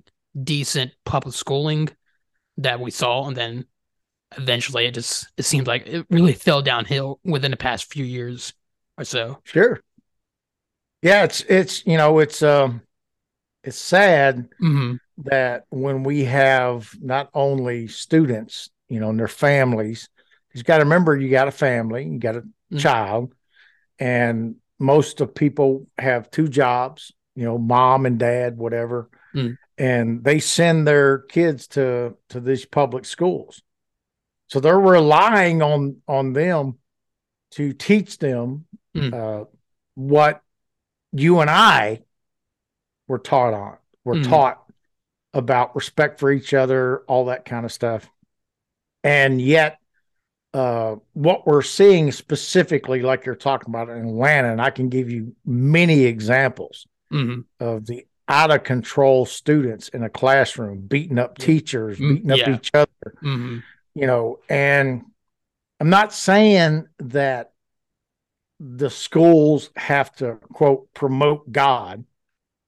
decent 0.43 0.91
public 1.05 1.33
schooling 1.35 1.89
that 2.57 2.79
we 2.79 2.91
saw, 2.91 3.27
and 3.27 3.37
then 3.37 3.65
eventually 4.37 4.85
it 4.87 4.93
just 4.93 5.27
it 5.37 5.43
seemed 5.43 5.67
like 5.67 5.87
it 5.87 6.05
really 6.09 6.33
fell 6.33 6.61
downhill 6.61 7.19
within 7.25 7.51
the 7.51 7.57
past 7.57 7.91
few 7.93 8.05
years 8.05 8.53
or 8.97 9.05
so. 9.05 9.39
Sure. 9.43 9.81
Yeah, 11.01 11.23
it's 11.23 11.41
it's 11.41 11.85
you 11.85 11.97
know, 11.97 12.19
it's 12.19 12.41
um 12.41 12.81
it's 13.63 13.77
sad 13.77 14.49
hmm 14.59 14.97
that 15.19 15.65
when 15.69 16.03
we 16.03 16.25
have 16.25 16.91
not 17.01 17.29
only 17.33 17.87
students, 17.87 18.69
you 18.89 18.99
know, 18.99 19.09
and 19.11 19.19
their 19.19 19.27
families, 19.27 20.09
you 20.53 20.63
got 20.63 20.77
to 20.79 20.83
remember 20.85 21.17
you 21.17 21.29
got 21.29 21.47
a 21.49 21.51
family, 21.51 22.05
you 22.07 22.19
got 22.19 22.37
a 22.37 22.43
Mhm. 22.71 22.79
child, 22.81 23.33
and 23.99 24.57
most 24.79 25.21
of 25.21 25.33
people 25.33 25.87
have 25.97 26.29
two 26.29 26.47
jobs, 26.47 27.11
you 27.35 27.43
know, 27.43 27.57
mom 27.57 28.05
and 28.05 28.19
dad, 28.19 28.57
whatever, 28.57 29.09
Mm. 29.33 29.57
and 29.77 30.23
they 30.23 30.39
send 30.39 30.87
their 30.87 31.19
kids 31.19 31.67
to 31.67 32.15
to 32.29 32.39
these 32.39 32.65
public 32.65 33.05
schools, 33.05 33.61
so 34.47 34.59
they're 34.59 34.79
relying 34.79 35.61
on 35.61 36.01
on 36.07 36.33
them 36.33 36.77
to 37.51 37.73
teach 37.73 38.17
them 38.17 38.65
Mm. 38.95 39.13
uh, 39.13 39.45
what 39.95 40.41
you 41.11 41.39
and 41.39 41.49
I 41.49 42.03
were 43.07 43.19
taught 43.19 43.53
on, 43.53 43.77
were 44.03 44.15
Mhm. 44.15 44.27
taught 44.29 44.63
about 45.33 45.75
respect 45.75 46.19
for 46.19 46.31
each 46.31 46.53
other, 46.53 46.99
all 47.07 47.25
that 47.25 47.45
kind 47.45 47.65
of 47.65 47.71
stuff. 47.71 48.09
And 49.03 49.39
yet, 49.39 49.79
uh, 50.57 50.95
what 51.13 51.45
we're 51.45 51.61
seeing 51.61 52.11
specifically, 52.11 53.03
like 53.03 53.27
you're 53.27 53.35
talking 53.35 53.69
about 53.69 53.89
in 53.89 54.07
Atlanta, 54.07 54.51
and 54.51 54.59
I 54.59 54.71
can 54.71 54.89
give 54.89 55.11
you 55.11 55.35
many 55.45 56.05
examples 56.05 56.87
hmm 57.11 57.41
of 57.59 57.85
the 57.85 58.07
out 58.27 58.49
of 58.49 58.63
control 58.63 59.25
students 59.25 59.87
in 59.89 60.03
a 60.03 60.09
classroom 60.09 60.79
beating 60.81 61.19
up 61.19 61.37
teachers, 61.37 61.99
Mm, 61.99 62.09
beating 62.09 62.31
up 62.31 62.47
each 62.47 62.71
other, 62.73 63.13
hmm 63.19 63.59
you 63.93 64.07
know, 64.07 64.39
and 64.49 65.03
I'm 65.79 65.91
not 65.91 66.11
saying 66.11 66.87
that 66.99 67.51
the 68.59 68.89
schools 68.89 69.69
have 69.75 70.11
to 70.15 70.39
quote 70.53 70.91
promote 70.95 71.51
God, 71.51 72.03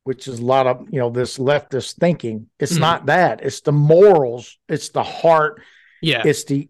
which 0.03 0.27
is 0.27 0.37
a 0.37 0.45
lot 0.45 0.67
of 0.67 0.87
you 0.91 0.99
know 0.99 1.09
this 1.09 1.39
leftist 1.39 1.95
thinking. 1.95 2.49
It's 2.59 2.77
Mhm. 2.77 2.81
not 2.81 3.05
that. 3.07 3.41
It's 3.41 3.61
the 3.61 3.71
morals. 3.71 4.59
It's 4.67 4.89
the 4.89 5.03
heart. 5.03 5.63
Yeah. 6.01 6.21
It's 6.23 6.43
the 6.43 6.69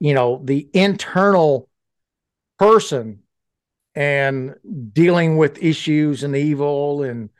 you 0.00 0.14
know 0.14 0.40
the 0.44 0.68
internal 0.72 1.68
person 2.58 3.20
and 3.94 4.54
dealing 4.92 5.36
with 5.36 5.62
issues 5.62 6.22
and 6.22 6.36
evil 6.36 7.02
and 7.02 7.30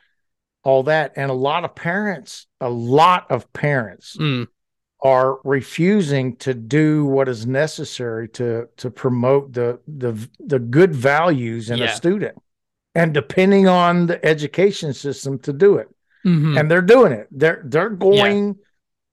all 0.63 0.83
that. 0.83 1.13
And 1.15 1.31
a 1.31 1.33
lot 1.33 1.63
of 1.63 1.75
parents, 1.75 2.47
a 2.59 2.69
lot 2.69 3.29
of 3.31 3.51
parents 3.53 4.17
Mm. 4.17 4.47
are 5.01 5.39
refusing 5.45 6.35
to 6.37 6.53
do 6.53 7.05
what 7.05 7.29
is 7.29 7.45
necessary 7.47 8.27
to 8.27 8.67
to 8.77 8.91
promote 8.91 9.53
the 9.53 9.79
the 9.87 10.29
the 10.39 10.59
good 10.59 10.93
values 10.93 11.69
in 11.69 11.79
Yeah. 11.79 11.85
a 11.85 11.89
student 11.95 12.37
and 12.95 13.13
depending 13.13 13.67
on 13.67 14.07
the 14.07 14.23
education 14.25 14.93
system 14.93 15.39
to 15.39 15.53
do 15.53 15.77
it 15.77 15.87
hmm 16.23 16.57
and 16.57 16.69
they're 16.69 16.81
doing 16.81 17.13
it 17.13 17.27
they're 17.31 17.61
they're 17.65 17.89
going 17.89 18.57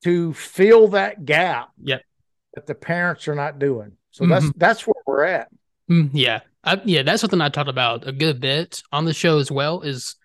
to 0.02 0.32
fill 0.32 0.88
that 0.88 1.24
gap 1.24 1.70
Yep. 1.80 2.02
That 2.56 2.66
the 2.66 2.74
parents 2.74 3.28
are 3.28 3.36
not 3.36 3.60
doing 3.60 3.92
so 4.10 4.26
that's 4.26 4.50
that's 4.56 4.86
where 4.86 5.02
we're 5.06 5.24
at 5.24 5.48
Mm, 5.88 6.10
yeah, 6.12 6.40
I, 6.64 6.80
yeah, 6.84 7.02
that's 7.02 7.20
something 7.20 7.40
I 7.40 7.48
talked 7.48 7.70
about 7.70 8.08
a 8.08 8.12
good 8.12 8.40
bit 8.40 8.82
on 8.90 9.04
the 9.04 9.14
show 9.14 9.38
as 9.38 9.52
well. 9.52 9.82
Is 9.82 10.16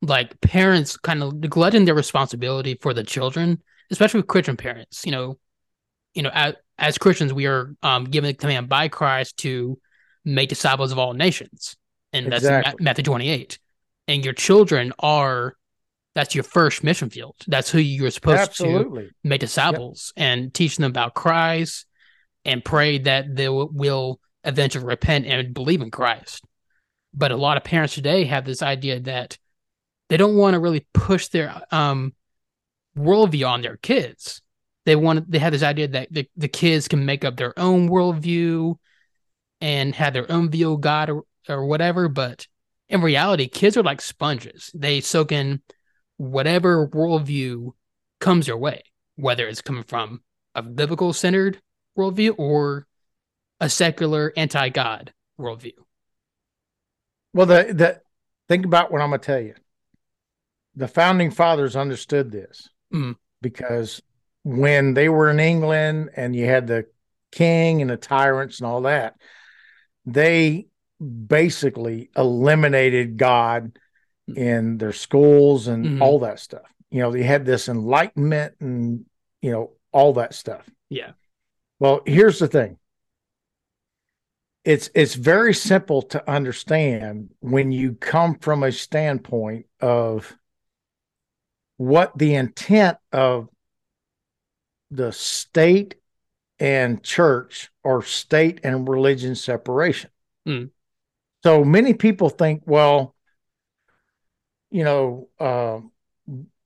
like 0.00 0.40
parents 0.40 0.96
kind 0.96 1.22
of 1.22 1.34
neglecting 1.34 1.84
their 1.84 1.94
responsibility 1.94 2.78
for 2.80 2.94
the 2.94 3.04
children, 3.04 3.62
especially 3.90 4.20
with 4.20 4.26
Christian 4.26 4.56
parents. 4.56 5.04
You 5.04 5.12
know, 5.12 5.38
you 6.14 6.22
know, 6.22 6.30
as, 6.32 6.54
as 6.78 6.96
Christians, 6.96 7.34
we 7.34 7.44
are 7.44 7.74
um, 7.82 8.04
given 8.04 8.28
the 8.28 8.34
command 8.34 8.70
by 8.70 8.88
Christ 8.88 9.36
to 9.40 9.78
make 10.24 10.48
disciples 10.48 10.92
of 10.92 10.98
all 10.98 11.12
nations, 11.12 11.76
and 12.10 12.32
that's 12.32 12.44
Exactly. 12.44 12.82
Matthew 12.82 13.04
twenty-eight. 13.04 13.58
And 14.08 14.24
your 14.24 14.34
children 14.34 14.94
are 15.00 15.56
that's 16.16 16.34
your 16.34 16.44
first 16.44 16.82
mission 16.82 17.10
field. 17.10 17.34
That's 17.46 17.70
who 17.70 17.78
you're 17.78 18.10
supposed 18.10 18.56
to 18.56 19.10
make 19.22 19.38
disciples 19.38 20.14
and 20.16 20.52
teach 20.52 20.78
them 20.78 20.90
about 20.90 21.12
Christ 21.12 21.84
and 22.46 22.64
pray 22.64 22.96
that 23.00 23.36
they 23.36 23.50
will, 23.50 23.68
will 23.70 24.18
eventually 24.42 24.86
repent 24.86 25.26
and 25.26 25.52
believe 25.52 25.82
in 25.82 25.90
Christ. 25.90 26.42
But 27.12 27.32
a 27.32 27.36
lot 27.36 27.58
of 27.58 27.64
parents 27.64 27.94
today 27.94 28.24
have 28.24 28.46
this 28.46 28.62
idea 28.62 29.00
that 29.00 29.36
they 30.08 30.16
don't 30.16 30.38
want 30.38 30.54
to 30.54 30.58
really 30.58 30.86
push 30.94 31.28
their 31.28 31.60
um, 31.70 32.14
worldview 32.96 33.46
on 33.46 33.60
their 33.60 33.76
kids. 33.76 34.40
They 34.86 34.96
want 34.96 35.30
they 35.30 35.38
have 35.38 35.52
this 35.52 35.62
idea 35.62 35.88
that 35.88 36.08
the, 36.10 36.26
the 36.34 36.48
kids 36.48 36.88
can 36.88 37.04
make 37.04 37.26
up 37.26 37.36
their 37.36 37.52
own 37.58 37.90
worldview 37.90 38.76
and 39.60 39.94
have 39.94 40.14
their 40.14 40.32
own 40.32 40.48
view 40.48 40.72
of 40.72 40.80
God 40.80 41.10
or, 41.10 41.24
or 41.46 41.66
whatever. 41.66 42.08
But 42.08 42.46
in 42.88 43.02
reality, 43.02 43.48
kids 43.48 43.76
are 43.76 43.82
like 43.82 44.00
sponges. 44.00 44.70
They 44.74 45.02
soak 45.02 45.30
in 45.30 45.60
whatever 46.16 46.86
worldview 46.88 47.72
comes 48.20 48.46
your 48.48 48.56
way, 48.56 48.82
whether 49.16 49.46
it's 49.48 49.60
coming 49.62 49.82
from 49.84 50.22
a 50.54 50.62
biblical 50.62 51.12
centered 51.12 51.60
worldview 51.98 52.34
or 52.38 52.86
a 53.60 53.68
secular 53.68 54.32
anti 54.36 54.68
God 54.70 55.12
worldview. 55.38 55.72
well 57.34 57.46
the 57.46 57.72
the 57.74 58.00
think 58.48 58.64
about 58.64 58.90
what 58.90 59.02
i'm 59.02 59.10
going 59.10 59.20
to 59.20 59.26
tell 59.26 59.40
you 59.40 59.54
the 60.74 60.88
founding 60.88 61.30
fathers 61.30 61.76
understood 61.76 62.30
this 62.30 62.68
Mm. 62.92 63.16
because 63.42 64.00
when 64.44 64.94
they 64.94 65.08
were 65.08 65.28
in 65.30 65.40
england 65.40 66.10
and 66.16 66.34
you 66.36 66.46
had 66.46 66.66
the 66.66 66.86
king 67.32 67.80
and 67.82 67.90
the 67.90 67.96
tyrants 67.96 68.60
and 68.60 68.66
all 68.66 68.82
that 68.82 69.16
they 70.06 70.66
basically 71.00 72.08
eliminated 72.16 73.16
God 73.18 73.78
in 74.34 74.78
their 74.78 74.92
schools 74.92 75.68
and 75.68 75.84
Mhm. 75.86 76.02
all 76.02 76.18
that 76.20 76.40
stuff. 76.40 76.72
You 76.90 77.00
know, 77.00 77.12
they 77.12 77.22
had 77.22 77.44
this 77.44 77.68
enlightenment 77.68 78.56
and, 78.60 79.06
you 79.40 79.50
know, 79.50 79.72
all 79.92 80.14
that 80.14 80.34
stuff. 80.34 80.68
Yeah. 80.88 81.12
Well, 81.78 82.00
here's 82.06 82.38
the 82.38 82.48
thing. 82.48 82.78
It's 84.64 84.90
it's 84.94 85.14
very 85.14 85.54
simple 85.54 86.02
to 86.02 86.28
understand 86.28 87.34
when 87.38 87.70
you 87.70 87.94
come 87.94 88.38
from 88.38 88.64
a 88.64 88.72
standpoint 88.72 89.66
of 89.80 90.36
what 91.76 92.16
the 92.18 92.34
intent 92.34 92.98
of 93.12 93.48
the 94.90 95.12
state 95.12 95.96
and 96.58 97.02
church 97.02 97.70
or 97.84 98.02
state 98.02 98.60
and 98.64 98.88
religion 98.88 99.34
separation. 99.34 100.10
Mm. 100.48 100.70
So 101.44 101.64
many 101.64 101.94
people 101.94 102.28
think, 102.28 102.62
well, 102.66 103.15
you 104.70 104.84
know, 104.84 105.28
uh, 105.38 105.80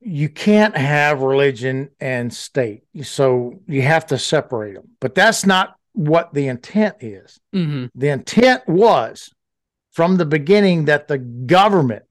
you 0.01 0.29
can't 0.29 0.77
have 0.77 1.21
religion 1.21 1.91
and 2.01 2.33
state. 2.33 2.85
So 3.03 3.61
you 3.67 3.83
have 3.83 4.07
to 4.07 4.19
separate 4.19 4.75
them. 4.75 4.89
But 5.01 5.15
that's 5.15 5.45
not 5.45 5.77
what 5.93 6.33
the 6.33 6.49
intent 6.49 6.97
is. 7.01 7.39
hmm 7.53 7.87
The 7.95 8.09
intent 8.09 8.67
was 8.69 9.31
from 9.93 10.17
the 10.17 10.25
beginning 10.25 10.87
that 10.87 11.09
the 11.09 11.19
government 11.19 12.05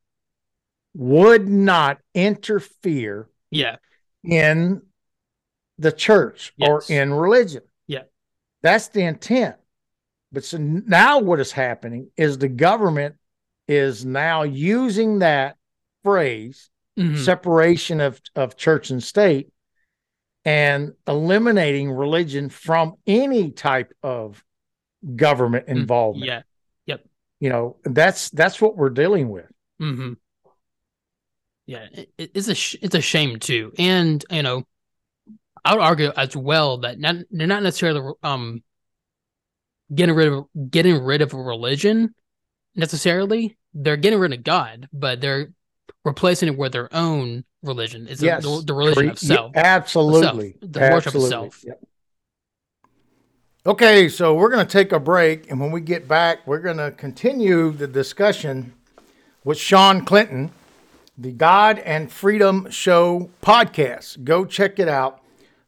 would 0.96 1.48
not 1.48 2.00
interfere 2.14 3.30
Yeah. 3.52 3.78
in 4.24 4.82
the 5.78 5.92
church 5.92 6.54
or 6.60 6.84
in 6.90 7.14
religion. 7.14 7.64
Yeah. 7.88 8.04
That's 8.62 8.90
the 8.90 9.04
intent. 9.04 9.56
But 10.32 10.44
so 10.44 10.58
now 10.58 11.20
what 11.20 11.40
is 11.40 11.52
happening 11.52 12.12
is 12.18 12.38
the 12.38 12.50
government 12.50 13.16
is 13.68 14.06
now 14.06 14.44
using 14.44 15.20
that 15.20 15.56
phrase, 16.04 16.70
hmm 16.98 17.16
separation 17.16 18.02
of, 18.02 18.22
of 18.36 18.58
church 18.58 18.90
and 18.92 19.02
state, 19.04 19.50
and 20.46 20.94
eliminating 21.08 21.92
religion 21.92 22.50
from 22.50 22.96
any 23.08 23.52
type 23.52 23.94
of 24.04 24.44
government 25.16 25.68
involvement. 25.68 26.26
Mm, 26.26 26.28
Yeah. 26.28 26.42
You 27.42 27.48
know, 27.50 27.78
that's 27.86 28.30
that's 28.32 28.60
what 28.62 28.76
we're 28.76 28.90
dealing 28.90 29.30
with. 29.30 29.46
hmm 29.80 30.14
Yeah, 31.66 31.88
it- 31.94 32.12
it's 32.18 32.50
a 32.50 32.56
sh- 32.56 32.76
it's 32.82 32.96
a 32.96 33.02
shame 33.02 33.40
too, 33.40 33.72
and 33.78 34.26
you 34.30 34.44
know, 34.44 34.68
I 35.64 35.74
would 35.76 35.82
argue 35.82 36.12
as 36.18 36.36
well 36.36 36.80
that 36.80 37.00
not, 37.00 37.16
they're 37.32 37.48
not 37.48 37.64
necessarily 37.64 38.14
um 38.24 38.62
getting 39.96 40.16
rid 40.16 40.28
of 40.28 40.48
getting 40.70 41.02
rid 41.02 41.22
of 41.22 41.34
a 41.34 41.38
religion 41.38 42.14
necessarily. 42.76 43.58
They're 43.74 43.98
getting 43.98 44.20
rid 44.20 44.34
of 44.34 44.44
God, 44.44 44.90
but 44.92 45.22
they're 45.22 45.54
replacing 46.06 46.48
it 46.50 46.58
with 46.58 46.72
their 46.72 46.94
own 46.94 47.44
religion. 47.64 48.08
It's 48.10 48.22
Yes. 48.22 48.44
the, 48.44 48.64
the 48.66 48.74
religion 48.74 49.10
of 49.10 49.20
self. 49.20 49.52
Absolutely. 49.56 50.56
the 50.62 50.80
worship 50.80 51.16
of 51.16 51.24
self. 51.24 51.64
Yep. 51.66 51.82
Okay, 53.66 54.08
so 54.10 54.34
we're 54.34 54.50
going 54.50 54.66
to 54.66 54.72
take 54.72 54.92
a 54.94 55.00
break, 55.00 55.52
and 55.52 55.60
when 55.60 55.72
we 55.72 55.82
get 55.82 56.08
back, 56.08 56.48
we're 56.48 56.60
going 56.62 56.78
to 56.78 56.92
continue 56.92 57.72
the 57.72 57.88
discussion 57.88 58.74
with 59.44 59.58
Shawn 59.58 60.06
Clinton, 60.06 60.52
the 61.18 61.32
God 61.34 61.80
and 61.80 62.12
Freedom 62.12 62.70
Show 62.72 63.30
podcast. 63.42 64.24
Go 64.24 64.46
check 64.46 64.80
it 64.80 64.88
out, 64.88 65.22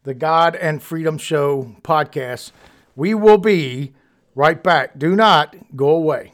the 0.04 0.14
God 0.14 0.56
and 0.56 0.82
Freedom 0.82 1.18
Show 1.18 1.76
podcast. 1.84 2.52
We 2.96 3.14
will 3.14 3.38
be 3.38 3.92
right 4.36 4.64
back. 4.64 4.98
Do 4.98 5.16
not 5.16 5.56
go 5.76 5.90
away. 5.90 6.34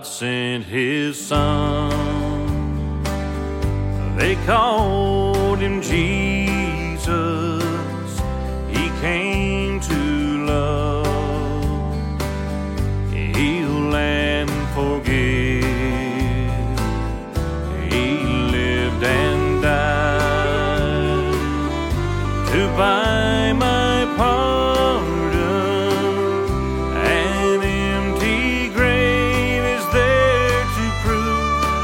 God 0.00 0.06
sent 0.06 0.64
his 0.64 1.26
son. 1.26 1.90
They 4.16 4.34
called 4.46 5.58
him 5.58 5.82
Jesus. 5.82 6.29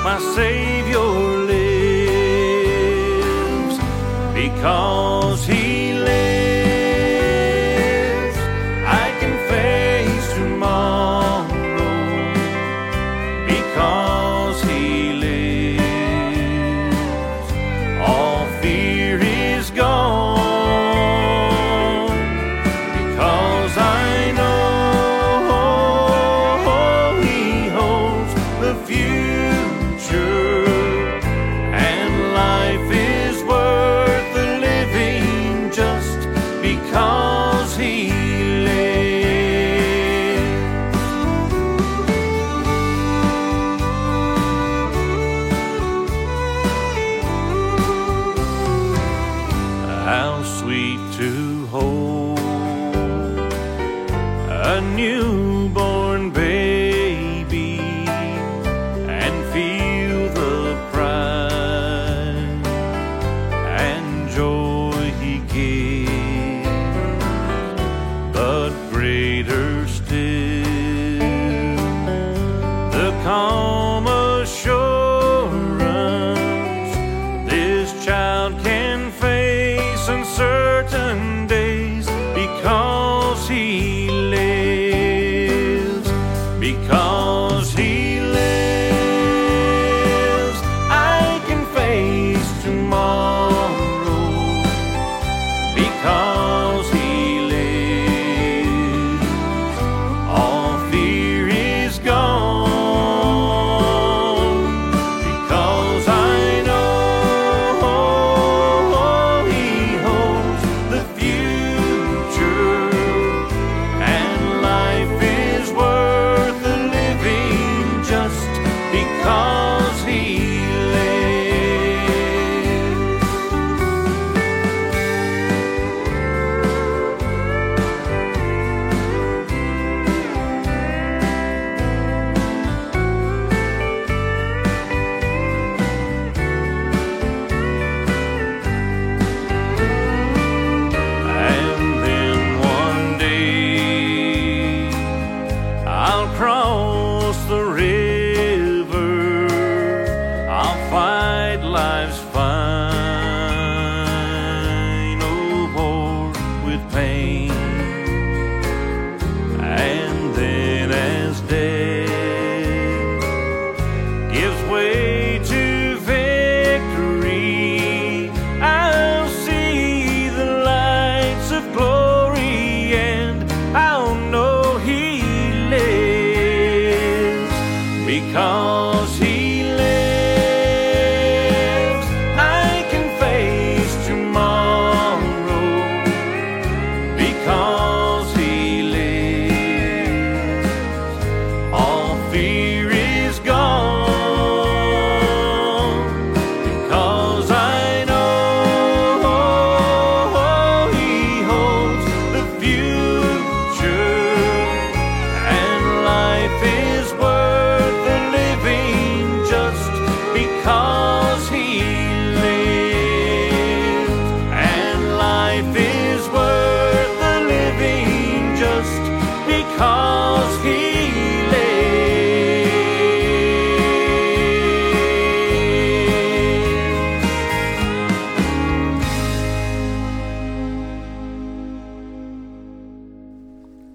My 0.07 0.21
Savior 0.21 1.01
lives. 1.51 2.07
Because 4.33 5.06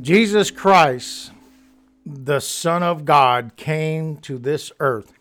Jesus 0.02 0.50
Christ, 0.50 1.32
the 2.04 2.40
Son 2.40 2.82
of 2.82 3.06
God, 3.06 3.56
came 3.56 4.18
to 4.18 4.40
this 4.40 4.72
earth 4.80 5.14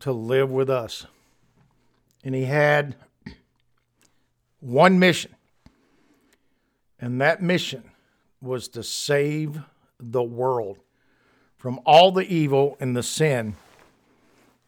to 0.00 0.10
live 0.10 0.50
with 0.50 0.68
us. 0.68 1.06
And 2.24 2.34
he 2.34 2.46
had 2.46 2.96
one 4.58 4.98
mission. 4.98 5.36
And 6.98 7.20
that 7.20 7.42
mission 7.42 7.84
was 8.42 8.66
to 8.68 8.82
save 8.82 9.60
the 10.00 10.22
world 10.22 10.78
from 11.56 11.78
all 11.86 12.10
the 12.10 12.26
evil 12.26 12.76
and 12.80 12.96
the 12.96 13.04
sin 13.04 13.54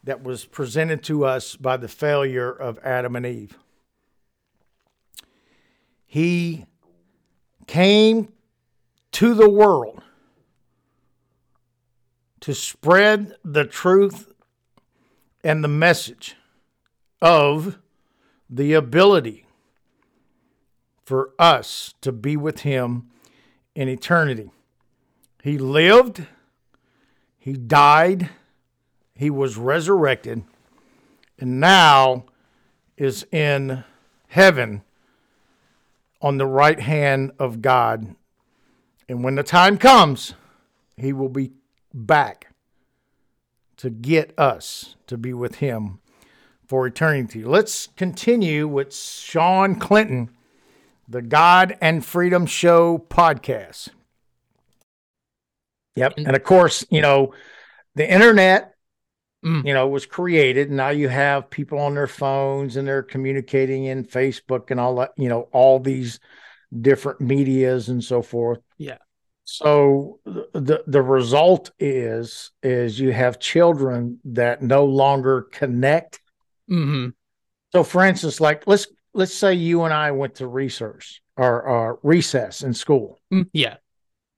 that 0.05 0.23
was 0.23 0.45
presented 0.45 1.03
to 1.05 1.25
us 1.25 1.57
by 1.57 1.77
the 1.77 1.88
failure 1.88 2.53
of 2.53 2.79
Adam 2.85 3.17
and 3.17 3.27
Eve. 3.27 3.59
He 6.07 6.67
came 7.67 8.33
to 9.12 9.35
the 9.35 9.48
world 9.48 10.03
to 12.40 12.55
spread 12.55 13.37
the 13.44 13.64
truth 13.64 14.33
and 15.44 15.62
the 15.62 15.68
message 15.68 16.35
of 17.20 17.79
the 18.51 18.72
ability 18.72 19.46
for 21.05 21.31
us 21.38 21.94
to 22.01 22.11
be 22.11 22.37
with 22.37 22.61
Him 22.61 23.09
in 23.75 23.88
eternity. 23.88 24.51
He 25.42 25.57
lived, 25.57 26.27
He 27.38 27.53
died, 27.53 28.31
He 29.14 29.31
was 29.31 29.57
resurrected, 29.57 30.42
and 31.38 31.61
now 31.61 32.25
is 32.96 33.25
in 33.31 33.85
heaven 34.29 34.83
on 36.20 36.38
the 36.38 36.46
right 36.46 36.81
hand 36.81 37.33
of 37.38 37.62
God. 37.62 38.16
And 39.12 39.22
when 39.22 39.35
the 39.35 39.42
time 39.42 39.77
comes, 39.77 40.33
He 40.96 41.12
will 41.12 41.29
be 41.29 41.53
back 41.92 42.48
to 43.77 43.90
get 43.90 44.33
us 44.38 44.96
to 45.07 45.18
be 45.18 45.35
with 45.35 45.57
Him 45.57 46.01
for 46.66 46.87
eternity. 46.87 47.44
Let's 47.44 47.88
continue 47.94 48.66
with 48.66 48.94
Shawn 48.94 49.79
Clinton, 49.79 50.31
the 51.07 51.20
God 51.20 51.77
and 51.83 52.03
Freedom 52.03 52.46
Show 52.46 53.05
podcast. 53.11 53.90
Yep. 55.94 56.14
And 56.16 56.35
of 56.35 56.42
course, 56.42 56.87
you 56.88 57.03
know, 57.03 57.35
the 57.94 58.11
internet, 58.11 58.70
Mm. 59.44 59.66
you 59.66 59.75
know, 59.75 59.88
was 59.88 60.07
created. 60.07 60.70
Now 60.70 60.90
you 60.90 61.09
have 61.09 61.51
people 61.51 61.81
on 61.81 61.94
their 61.94 62.07
phones 62.07 62.77
and 62.77 62.87
they're 62.87 63.03
communicating 63.03 63.85
in 63.87 64.05
Facebook 64.05 64.70
and 64.70 64.79
all 64.79 64.94
that, 64.94 65.12
you 65.16 65.29
know, 65.29 65.48
all 65.51 65.81
these 65.81 66.20
different 66.80 67.20
medias 67.20 67.88
and 67.88 68.02
so 68.02 68.22
forth. 68.22 68.61
Yeah. 68.78 68.98
So 69.44 70.20
the 70.24 70.82
the 70.87 71.02
result 71.02 71.72
is 71.78 72.52
is 72.62 72.98
you 72.98 73.12
have 73.12 73.38
children 73.38 74.20
that 74.24 74.62
no 74.62 74.85
longer 74.85 75.42
connect. 75.42 76.20
hmm 76.68 77.08
So 77.72 77.85
for 77.85 78.04
instance, 78.04 78.40
like 78.40 78.66
let's 78.66 78.87
let's 79.14 79.35
say 79.35 79.54
you 79.54 79.82
and 79.82 79.92
I 79.92 80.12
went 80.12 80.37
to 80.37 80.46
research 80.46 81.20
or, 81.37 81.62
or 81.62 81.98
recess 82.02 82.62
in 82.62 82.72
school. 82.72 83.20
Mm, 83.32 83.48
Yeah. 83.52 83.76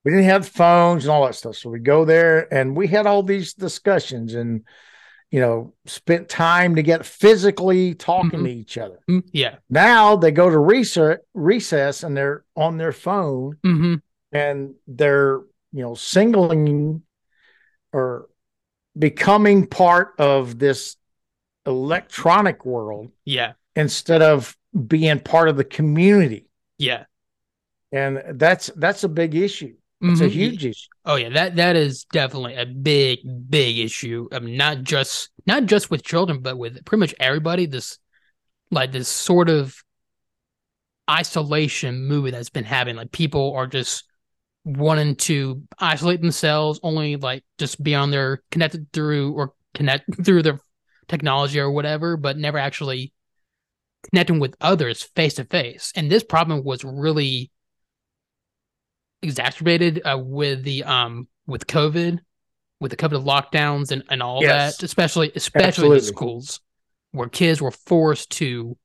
we 0.05 0.13
didn't 0.13 0.27
have 0.27 0.49
phones 0.49 1.05
and 1.05 1.13
all 1.13 1.25
that 1.27 1.35
stuff. 1.35 1.57
So 1.57 1.71
we 1.71 1.79
go 1.81 2.05
there 2.05 2.53
and 2.53 2.77
we 2.77 2.87
had 2.89 3.07
all 3.07 3.23
these 3.23 3.55
discussions 3.55 4.35
and, 4.35 4.65
you 5.35 5.41
know, 5.41 5.75
spent 5.85 6.29
time 6.29 6.77
to 6.77 6.83
get 6.85 7.05
physically 7.05 7.93
talking 7.93 8.39
Mhm. 8.39 8.45
to 8.45 8.51
each 8.53 8.79
other. 8.79 9.01
Mm, 9.11 9.25
Yeah. 9.33 9.57
Now 9.69 10.15
they 10.15 10.31
go 10.31 10.49
to 10.49 10.57
research, 10.57 11.23
recess 11.35 12.05
and 12.05 12.17
they're 12.17 12.45
on 12.55 12.77
their 12.79 12.93
phone 12.93 13.59
hmm 13.65 13.97
and 14.31 14.77
they're, 14.87 15.41
you 15.73 15.83
know, 15.83 15.97
singling 15.97 17.03
or 17.93 18.29
becoming 18.97 19.67
part 19.67 20.15
of 20.21 20.57
this 20.61 20.97
electronic 21.67 22.65
world 22.65 23.11
Yeah. 23.25 23.55
instead 23.75 24.23
of 24.23 24.57
being 24.87 25.19
part 25.19 25.49
of 25.49 25.57
the 25.57 25.65
community. 25.65 26.47
Yeah. 26.79 27.07
And 27.91 28.23
that's 28.39 28.69
that's 28.77 29.03
a 29.03 29.09
big 29.09 29.35
issue. 29.35 29.75
It's 30.01 30.21
a 30.21 30.27
Mhm. 30.27 30.31
huge 30.31 30.65
issue. 30.67 30.91
Oh 31.07 31.17
yeah, 31.17 31.29
that 31.31 31.57
that 31.57 31.77
is 31.77 32.05
definitely 32.05 32.55
a 32.55 32.65
big, 32.65 33.19
big 33.51 33.79
issue. 33.79 34.29
I 34.33 34.39
mean, 34.39 34.57
not 34.57 34.83
just 34.83 35.31
not 35.47 35.67
just 35.67 35.91
with 35.91 36.03
children, 36.03 36.41
but 36.41 36.57
with 36.57 36.85
pretty 36.85 37.01
much 37.01 37.15
everybody. 37.21 37.67
This 37.67 37.99
like 38.71 38.93
this 38.93 39.09
sort 39.09 39.51
of 39.51 39.77
isolation 41.11 42.07
movie 42.07 42.31
that's 42.31 42.51
been 42.51 42.65
happening. 42.65 42.97
Like 42.97 43.13
people 43.13 43.55
are 43.55 43.67
just 43.67 44.05
wanting 44.65 45.17
to 45.17 45.63
isolate 45.79 46.23
themselves, 46.23 46.81
only 46.83 47.17
like 47.17 47.45
just 47.59 47.83
be 47.83 47.95
on 47.95 48.11
their 48.11 48.43
connected 48.51 48.91
through 48.93 49.33
or 49.35 49.53
connect 49.75 50.05
through 50.25 50.43
their 50.43 50.59
technology 51.09 51.61
or 51.61 51.71
whatever, 51.71 52.17
but 52.17 52.39
never 52.39 52.59
actually 52.59 53.13
connecting 54.11 54.41
with 54.41 54.57
others 54.61 55.03
face 55.03 55.35
to 55.35 55.45
face. 55.45 55.93
And 55.97 56.11
this 56.11 56.25
problem 56.25 56.65
was 56.65 56.85
really 56.85 57.51
exacerbated 59.25 60.03
uh, 60.05 60.19
with 60.19 60.63
the 60.63 60.85
um 60.85 61.27
with 61.47 61.67
COVID, 61.67 62.21
with 62.81 62.91
the 62.91 62.97
COVID 62.97 63.25
lockdowns 63.25 63.91
and, 63.91 64.05
and 64.09 64.23
all 64.23 64.41
Yes. 64.43 64.77
that, 64.77 64.85
especially 64.85 65.33
especially 65.35 65.65
the 65.65 65.67
Absolutely. 65.67 66.01
schools 66.01 66.61
where 67.13 67.29
kids 67.29 67.61
were 67.61 67.71
forced 67.71 68.31
to 68.31 68.77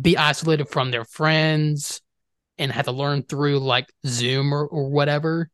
be 0.00 0.16
isolated 0.16 0.68
from 0.68 0.90
their 0.90 1.04
friends 1.04 2.00
and 2.58 2.72
had 2.72 2.86
to 2.86 2.92
learn 2.92 3.22
through 3.22 3.58
like 3.58 3.92
Zoom 4.06 4.52
or, 4.52 4.66
or 4.66 4.88
whatever. 4.88 5.48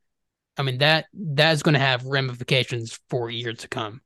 I 0.56 0.62
mean 0.62 0.78
that 0.78 1.06
that 1.14 1.52
is 1.52 1.62
going 1.62 1.74
to 1.74 1.80
have 1.80 2.04
ramifications 2.04 2.98
for 3.08 3.30
years 3.30 3.58
to 3.58 3.68
come. 3.68 4.00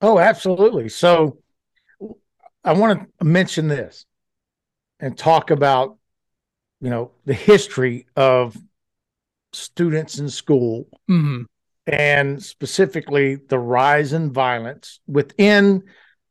Oh, 0.00 0.18
absolutely. 0.18 0.88
So 0.88 1.38
I 2.62 2.72
want 2.74 3.00
to 3.18 3.24
mention 3.24 3.68
this 3.68 4.04
and 5.00 5.16
talk 5.16 5.50
about, 5.50 5.96
you 6.80 6.90
know, 6.90 7.10
the 7.24 7.34
history 7.34 8.06
of 8.16 8.56
students 9.52 10.18
in 10.18 10.28
school 10.28 10.88
hmm 11.06 11.42
and 11.86 12.42
specifically 12.42 13.36
the 13.36 13.58
rise 13.58 14.12
in 14.12 14.32
violence 14.32 14.98
within 15.06 15.84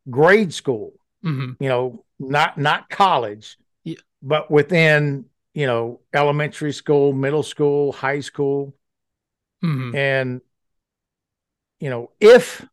grade 0.09 0.53
school, 0.53 0.93
hmm 1.23 1.51
you 1.59 1.69
know, 1.69 2.03
not 2.19 2.57
not 2.57 2.89
college, 2.89 3.57
Yeah. 3.83 3.95
but 4.21 4.51
within, 4.51 5.25
you 5.53 5.65
know, 5.65 6.01
elementary 6.13 6.73
school, 6.73 7.13
middle 7.13 7.43
school, 7.43 7.93
high 7.93 8.19
school. 8.19 8.75
hmm 9.61 9.95
And, 9.95 10.41
you 11.79 11.89
know, 11.89 12.11
if 12.19 12.65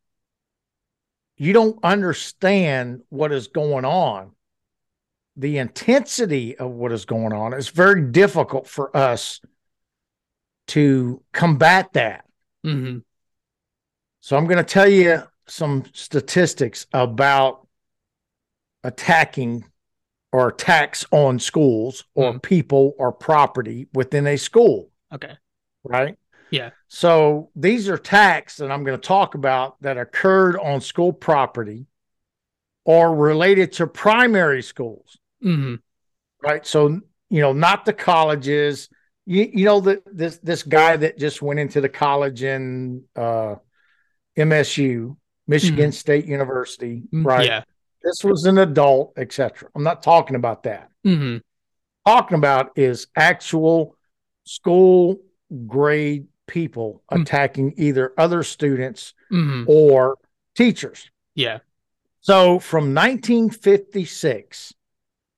you 1.37 1.53
don't 1.53 1.79
understand 1.85 3.03
what 3.09 3.33
is 3.33 3.47
going 3.49 3.85
on, 3.85 4.33
the 5.37 5.59
intensity 5.59 6.57
of 6.59 6.71
what 6.71 6.93
is 6.93 7.05
going 7.05 7.33
on, 7.33 7.53
it's 7.53 7.69
very 7.69 8.03
difficult 8.03 8.67
for 8.67 8.95
us 8.97 9.41
to 10.69 11.23
combat 11.33 11.93
that. 11.95 12.25
hmm 12.63 12.99
So 14.21 14.37
I'm 14.37 14.45
going 14.45 14.59
to 14.59 14.65
tell 14.65 14.89
you 14.89 15.23
some 15.47 15.85
statistics 15.93 16.87
about 16.93 17.67
attacking 18.85 19.65
or 20.33 20.49
attacks 20.49 21.05
on 21.11 21.39
schools 21.39 22.05
or 22.15 22.39
people 22.39 22.95
or 22.99 23.13
property 23.13 23.87
within 23.93 24.27
a 24.27 24.37
school. 24.37 24.91
Okay. 25.13 25.35
right? 25.85 26.17
Yeah. 26.51 26.71
So 26.89 27.51
these 27.55 27.89
are 27.89 27.95
attacks 27.95 28.57
that 28.57 28.71
I'm 28.71 28.85
going 28.85 28.99
to 28.99 29.07
talk 29.07 29.35
about 29.35 29.81
that 29.83 29.99
occurred 29.99 30.59
on 30.59 30.81
school 30.81 31.13
property 31.13 31.87
or 32.85 33.15
related 33.15 33.73
to 33.73 33.87
primary 33.87 34.63
schools, 34.63 35.19
hmm 35.43 35.75
right? 36.43 36.67
So 36.67 37.01
you 37.31 37.41
know, 37.41 37.53
not 37.53 37.85
the 37.85 37.93
colleges. 37.93 38.89
You 39.27 39.49
you 39.53 39.65
know 39.65 39.81
that 39.81 40.03
this 40.07 40.39
this 40.39 40.63
guy 40.63 40.97
that 40.97 41.19
just 41.19 41.41
went 41.43 41.61
into 41.61 41.81
the 41.81 41.89
college 41.89 42.43
in 42.43 43.05
uh, 43.17 43.57
MSU, 44.37 45.17
Michigan 45.47 45.93
State 45.93 46.27
University, 46.27 47.05
right? 47.13 47.47
Yeah. 47.47 47.63
This 48.03 48.25
was 48.25 48.47
an 48.47 48.59
adult, 48.59 49.13
etc. 49.17 49.69
I'm 49.75 49.85
not 49.85 50.03
talking 50.03 50.35
about 50.35 50.65
that. 50.65 50.91
Mm-hmm. 51.07 51.39
Talking 52.05 52.37
about 52.37 52.73
is 52.77 53.07
actual 53.15 53.97
school 54.45 55.21
grade 55.67 56.27
people 56.49 57.03
Mm. 57.11 57.23
attacking 57.23 57.75
either 57.77 58.13
other 58.19 58.43
students 58.43 59.15
hmm 59.31 59.65
or 59.69 60.19
teachers. 60.57 61.09
Yeah. 61.35 61.59
So 62.21 62.59
from 62.59 62.93
1956 62.95 64.75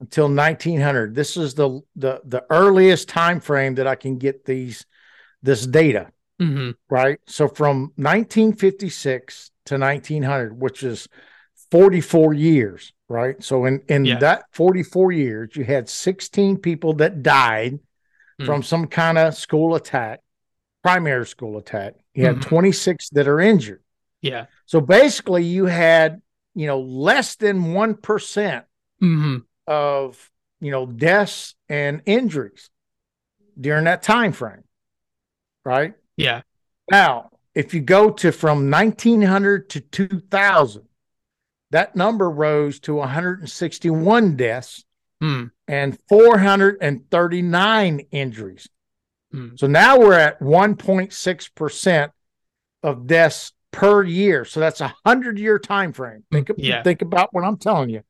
until 0.05 0.29
1900, 0.29 1.15
this 1.15 1.37
is 1.37 1.55
the 1.55 1.81
the 1.97 2.21
the 2.25 2.45
earliest 2.51 3.09
time 3.09 3.41
frame 3.41 3.75
that 3.77 3.87
I 3.87 3.95
can 3.95 4.19
get 4.19 4.45
these 4.45 4.85
this 5.43 5.67
data, 5.67 6.11
hmm 6.39 6.73
right? 6.91 7.19
So 7.27 7.49
from 7.49 7.93
1956 7.97 9.51
to 9.67 9.79
1900, 9.79 10.61
which 10.61 10.83
is 10.83 11.09
44 11.71 12.35
years, 12.35 12.93
right? 13.09 13.43
So 13.43 13.65
in 13.65 13.83
in 13.89 14.05
Yeah. 14.05 14.19
that 14.19 14.45
44 14.53 15.13
years, 15.13 15.57
you 15.57 15.65
had 15.65 15.89
16 15.89 16.59
people 16.59 16.93
that 16.95 17.23
died 17.23 17.81
Hmm. 18.39 18.45
from 18.47 18.63
some 18.63 18.87
kind 18.87 19.17
of 19.19 19.35
school 19.35 19.75
attack, 19.75 20.21
primary 20.83 21.27
school 21.27 21.57
attack. 21.57 21.95
You 22.15 22.27
had 22.27 22.37
Mhm. 22.37 22.43
26 22.43 23.09
that 23.11 23.27
are 23.29 23.41
injured. 23.41 23.83
Yeah. 24.21 24.47
So 24.67 24.81
basically, 24.81 25.45
you 25.45 25.67
had, 25.67 26.21
you 26.55 26.67
know, 26.67 26.81
less 26.81 27.37
than 27.37 27.73
1% 27.73 28.65
hmm 29.01 29.39
of, 29.67 30.31
you 30.61 30.71
know, 30.71 30.87
deaths 30.87 31.55
and 31.69 32.03
injuries 32.07 32.71
during 33.61 33.85
that 33.85 34.03
time 34.03 34.33
frame. 34.33 34.65
Right? 35.65 35.95
Yeah. 36.17 36.43
Now, 36.91 37.31
if 37.55 37.73
you 37.75 37.81
go 37.81 38.11
to 38.11 38.33
from 38.33 38.71
1900 38.71 39.71
to 39.71 39.81
2000, 39.81 40.83
that 41.71 41.97
number 41.97 42.29
rose 42.31 42.81
to 42.81 42.95
161 42.95 44.37
deaths 44.37 44.85
Mm. 45.23 45.53
and 45.69 45.97
439 46.09 48.01
injuries. 48.11 48.69
Mm. 49.33 49.59
So 49.59 49.67
now 49.67 49.99
we're 49.99 50.19
at 50.19 50.41
1.6% 50.41 52.11
of 52.83 53.07
deaths 53.07 53.53
per 53.71 54.03
year. 54.03 54.45
So 54.45 54.61
that's 54.61 54.81
a 54.81 54.89
100 55.05 55.39
year 55.39 55.59
time 55.59 55.93
frame. 55.93 56.25
Think, 56.31 56.51
Yeah. 56.57 56.83
think 56.83 57.01
about 57.03 57.33
what 57.33 57.45
I'm 57.45 57.57
telling 57.57 57.91
you. 57.91 58.03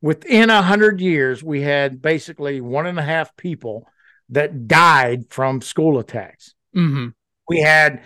Within 0.00 0.50
a 0.50 0.56
100 0.56 1.00
years, 1.00 1.42
we 1.42 1.62
had 1.62 2.00
basically 2.00 2.60
one 2.60 2.86
and 2.86 2.98
a 2.98 3.02
half 3.02 3.36
people 3.36 3.88
that 4.30 4.68
died 4.68 5.26
from 5.30 5.60
school 5.60 5.98
attacks 5.98 6.54
hmm 6.74 7.08
we 7.48 7.60
had 7.60 8.02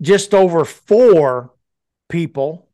just 0.00 0.34
over 0.34 0.64
four 0.64 1.52
people 2.08 2.68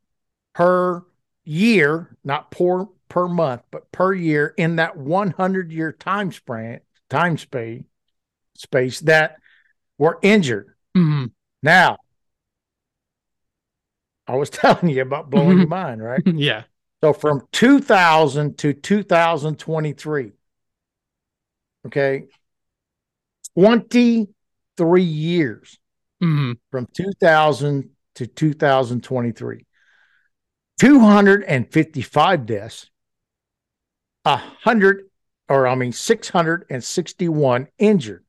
per 0.53 1.03
year, 1.45 2.15
not 2.23 2.51
per 2.51 2.85
per 3.09 3.27
month, 3.27 3.63
but 3.71 3.91
per 3.91 4.13
year 4.13 4.53
in 4.57 4.77
that 4.77 4.97
100 4.97 5.71
year 5.71 5.91
time 5.91 6.31
span, 6.31 6.81
time 7.09 7.37
space, 7.37 7.83
space 8.55 8.99
that 9.01 9.37
were 9.97 10.19
injured. 10.21 10.75
hmm 10.95 11.25
Now, 11.63 11.97
I 14.27 14.35
was 14.35 14.49
telling 14.51 14.89
you 14.89 15.01
about 15.01 15.29
blowing 15.29 15.57
your 15.57 15.67
mind, 15.67 16.01
right? 16.03 16.23
Yeah. 16.33 16.63
So 17.03 17.13
from 17.13 17.43
2000 17.51 18.57
to 18.59 18.73
2023, 18.73 20.31
okay, 21.85 22.23
23 23.55 25.01
years 25.03 25.79
hmm 26.19 26.53
from 26.71 26.87
2000 26.93 27.89
to 28.15 28.25
2023. 28.27 29.65
255 30.79 32.45
deaths, 32.45 32.89
a 34.25 34.37
hundred, 34.37 35.09
or 35.49 35.67
I 35.67 35.75
mean 35.75 35.91
661 35.91 37.67
injured. 37.79 38.23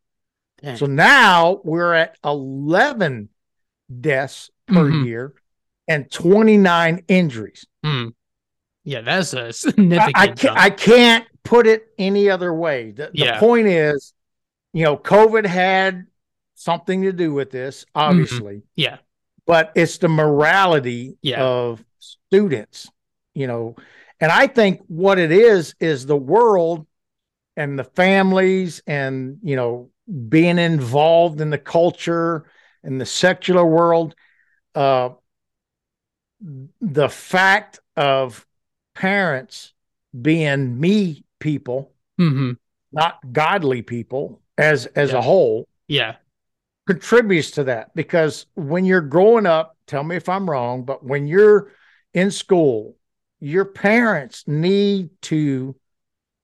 Dang. 0.63 0.77
So 0.77 0.87
now 0.87 1.61
we're 1.65 1.95
at 1.95 2.17
11 2.25 3.29
deaths 4.01 4.51
per 4.67 4.91
Mhm. 4.91 5.05
year 5.05 5.35
and 5.87 6.11
29 6.11 7.05
injuries. 7.09 7.67
Mm. 7.85 8.15
Yeah, 8.89 9.03
that's 9.03 9.35
a 9.35 9.53
significant. 9.53 10.17
I, 10.17 10.29
can't. 10.29 10.57
I 10.59 10.71
can't 10.71 11.27
put 11.45 11.67
it 11.67 11.89
any 11.99 12.31
other 12.31 12.55
way. 12.55 12.93
The, 12.93 13.07
the 13.07 13.11
Yeah. 13.13 13.39
point 13.39 13.67
is, 13.67 14.15
you 14.73 14.85
know, 14.85 14.97
COVID 14.97 15.45
had 15.45 16.07
something 16.55 17.03
to 17.03 17.13
do 17.13 17.35
with 17.35 17.51
this, 17.51 17.85
obviously. 17.95 18.63
yeah. 18.77 18.97
but 19.47 19.73
it's 19.75 19.99
the 19.99 20.09
morality 20.09 21.19
Yeah. 21.21 21.43
of 21.43 21.85
students, 21.99 22.89
you 23.35 23.47
know. 23.47 23.77
And 24.21 24.33
I 24.33 24.47
think 24.47 24.81
what 24.89 25.19
it 25.19 25.33
is 25.33 25.75
is 25.81 26.07
the 26.07 26.17
world 26.17 26.87
and 27.59 27.79
the 27.79 27.85
families 27.85 28.81
and, 28.87 29.39
you 29.43 29.57
know, 29.57 29.91
being 30.31 30.59
involved 30.59 31.43
in 31.43 31.51
the 31.51 31.59
culture 31.59 32.51
and 32.83 32.99
the 32.99 33.07
secular 33.07 33.67
world. 33.67 34.15
Uh, 34.75 35.11
the 36.81 37.09
fact 37.11 37.81
of 37.97 38.47
parents 38.99 39.73
being 40.21 40.79
me 40.81 41.25
people, 41.39 41.93
hmm 42.19 42.53
not 42.91 43.21
godly 43.33 43.83
people 43.83 44.41
as 44.57 44.87
as 44.87 45.13
Yeah. 45.13 45.19
a 45.19 45.23
whole, 45.23 45.69
Yeah. 45.87 46.17
contributes 46.87 47.51
to 47.53 47.65
that 47.65 47.95
because 47.95 48.47
when 48.55 48.85
you're 48.85 49.03
growing 49.03 49.47
up, 49.47 49.77
tell 49.87 50.03
me 50.03 50.17
if 50.17 50.29
I'm 50.29 50.49
wrong, 50.51 50.85
but 50.85 51.05
when 51.05 51.27
you're 51.27 51.71
in 52.15 52.31
school, 52.31 52.97
your 53.41 53.67
parents 53.67 54.45
need 54.49 55.11
to 55.23 55.77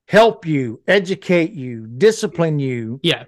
help 0.06 0.46
you, 0.46 0.80
educate 0.86 1.52
you, 1.52 1.86
discipline 1.86 2.58
you 2.58 3.00
Yeah. 3.02 3.24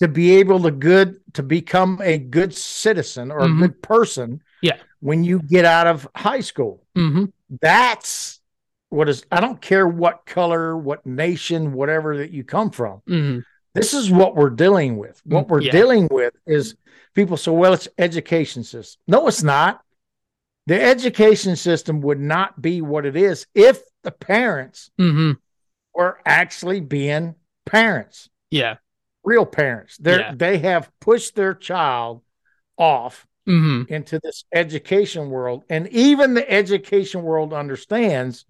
to 0.00 0.08
be 0.08 0.36
able 0.36 0.60
to 0.62 0.70
good 0.70 1.20
to 1.34 1.42
become 1.42 2.00
a 2.02 2.18
good 2.18 2.54
citizen 2.54 3.30
or 3.30 3.40
Mhm. 3.40 3.54
a 3.56 3.58
good 3.68 3.82
person. 3.82 4.42
Yeah. 4.62 4.78
When 5.00 5.22
you 5.24 5.40
get 5.40 5.64
out 5.66 5.86
of 5.86 6.08
high 6.16 6.40
school. 6.40 6.82
hmm 6.96 7.26
That's 7.60 8.35
what 8.90 9.08
is 9.08 9.24
I 9.30 9.40
don't 9.40 9.60
care 9.60 9.86
what 9.86 10.26
color, 10.26 10.76
what 10.76 11.04
nation, 11.06 11.72
whatever 11.72 12.18
that 12.18 12.30
you 12.30 12.44
come 12.44 12.70
from 12.70 13.02
hmm 13.06 13.40
this 13.76 13.92
is 13.92 14.10
what 14.10 14.34
we're 14.34 14.48
dealing 14.48 14.96
with. 14.96 15.20
What 15.26 15.44
Mm, 15.44 15.50
we're 15.50 15.60
yeah. 15.60 15.70
dealing 15.70 16.08
with 16.10 16.32
is 16.46 16.76
people 17.14 17.36
say, 17.36 17.50
well, 17.50 17.74
it's 17.74 17.88
education 17.98 18.64
system. 18.64 18.98
No, 19.06 19.28
it's 19.28 19.42
not. 19.42 19.82
The 20.66 20.82
education 20.82 21.56
system 21.56 22.00
would 22.00 22.18
not 22.18 22.60
be 22.62 22.80
what 22.80 23.04
it 23.04 23.16
is 23.16 23.46
if 23.54 23.82
the 24.02 24.10
parents 24.10 24.90
hmm 24.98 25.32
were 25.94 26.18
actually 26.24 26.80
being 26.80 27.34
parents, 27.66 28.30
Yeah. 28.50 28.76
real 29.22 29.44
parents. 29.44 29.98
They 29.98 30.18
Yeah. 30.18 30.32
they 30.34 30.58
have 30.58 30.90
pushed 31.00 31.34
their 31.34 31.54
child 31.54 32.22
off 32.78 33.26
hmm 33.46 33.82
into 33.88 34.18
this 34.22 34.44
education 34.54 35.28
world. 35.28 35.64
And 35.68 35.86
even 35.88 36.32
the 36.32 36.50
education 36.50 37.22
world 37.22 37.52
understands 37.52 38.46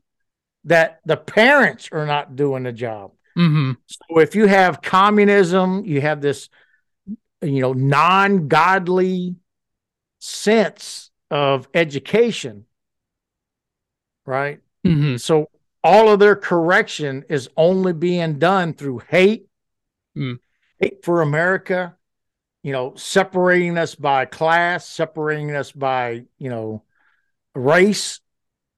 that 0.67 1.01
the 1.05 1.17
parents 1.17 1.89
are 1.93 2.07
not 2.07 2.37
doing 2.37 2.65
the 2.65 2.73
job. 2.73 3.13
hmm 3.35 3.73
So 3.87 4.19
if 4.19 4.35
you 4.35 4.47
have 4.47 4.83
communism, 4.83 5.85
you 5.85 6.01
have 6.01 6.21
this, 6.21 6.49
you 7.43 7.61
know, 7.61 7.73
non-godly 7.73 9.37
sense 10.19 11.11
of 11.31 11.69
education, 11.75 12.67
right? 14.25 14.61
hmm 14.85 15.17
So 15.17 15.49
all 15.83 16.09
of 16.09 16.19
their 16.19 16.37
correction 16.37 17.25
is 17.29 17.49
only 17.57 17.93
being 17.93 18.39
done 18.39 18.75
through 18.75 18.99
hate, 19.09 19.49
Mm. 20.17 20.39
hate 20.81 21.05
for 21.05 21.21
America, 21.21 21.95
you 22.63 22.73
know, 22.73 22.95
separating 22.97 23.77
us 23.79 23.95
by 23.95 24.25
class, 24.25 24.89
separating 24.89 25.55
us 25.55 25.71
by, 25.71 26.25
you 26.39 26.51
know, 26.51 26.83
race, 27.55 28.21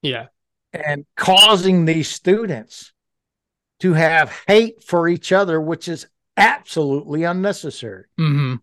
Yeah. 0.03 0.27
And 0.73 1.07
causing 1.17 1.85
these 1.85 2.09
students 2.09 2.93
to 3.81 3.93
have 3.95 4.33
hate 4.47 4.83
for 4.83 5.09
each 5.09 5.33
other, 5.33 5.61
which 5.61 5.89
is 5.89 6.07
absolutely 6.37 7.25
unnecessary. 7.25 8.05
hmm 8.17 8.57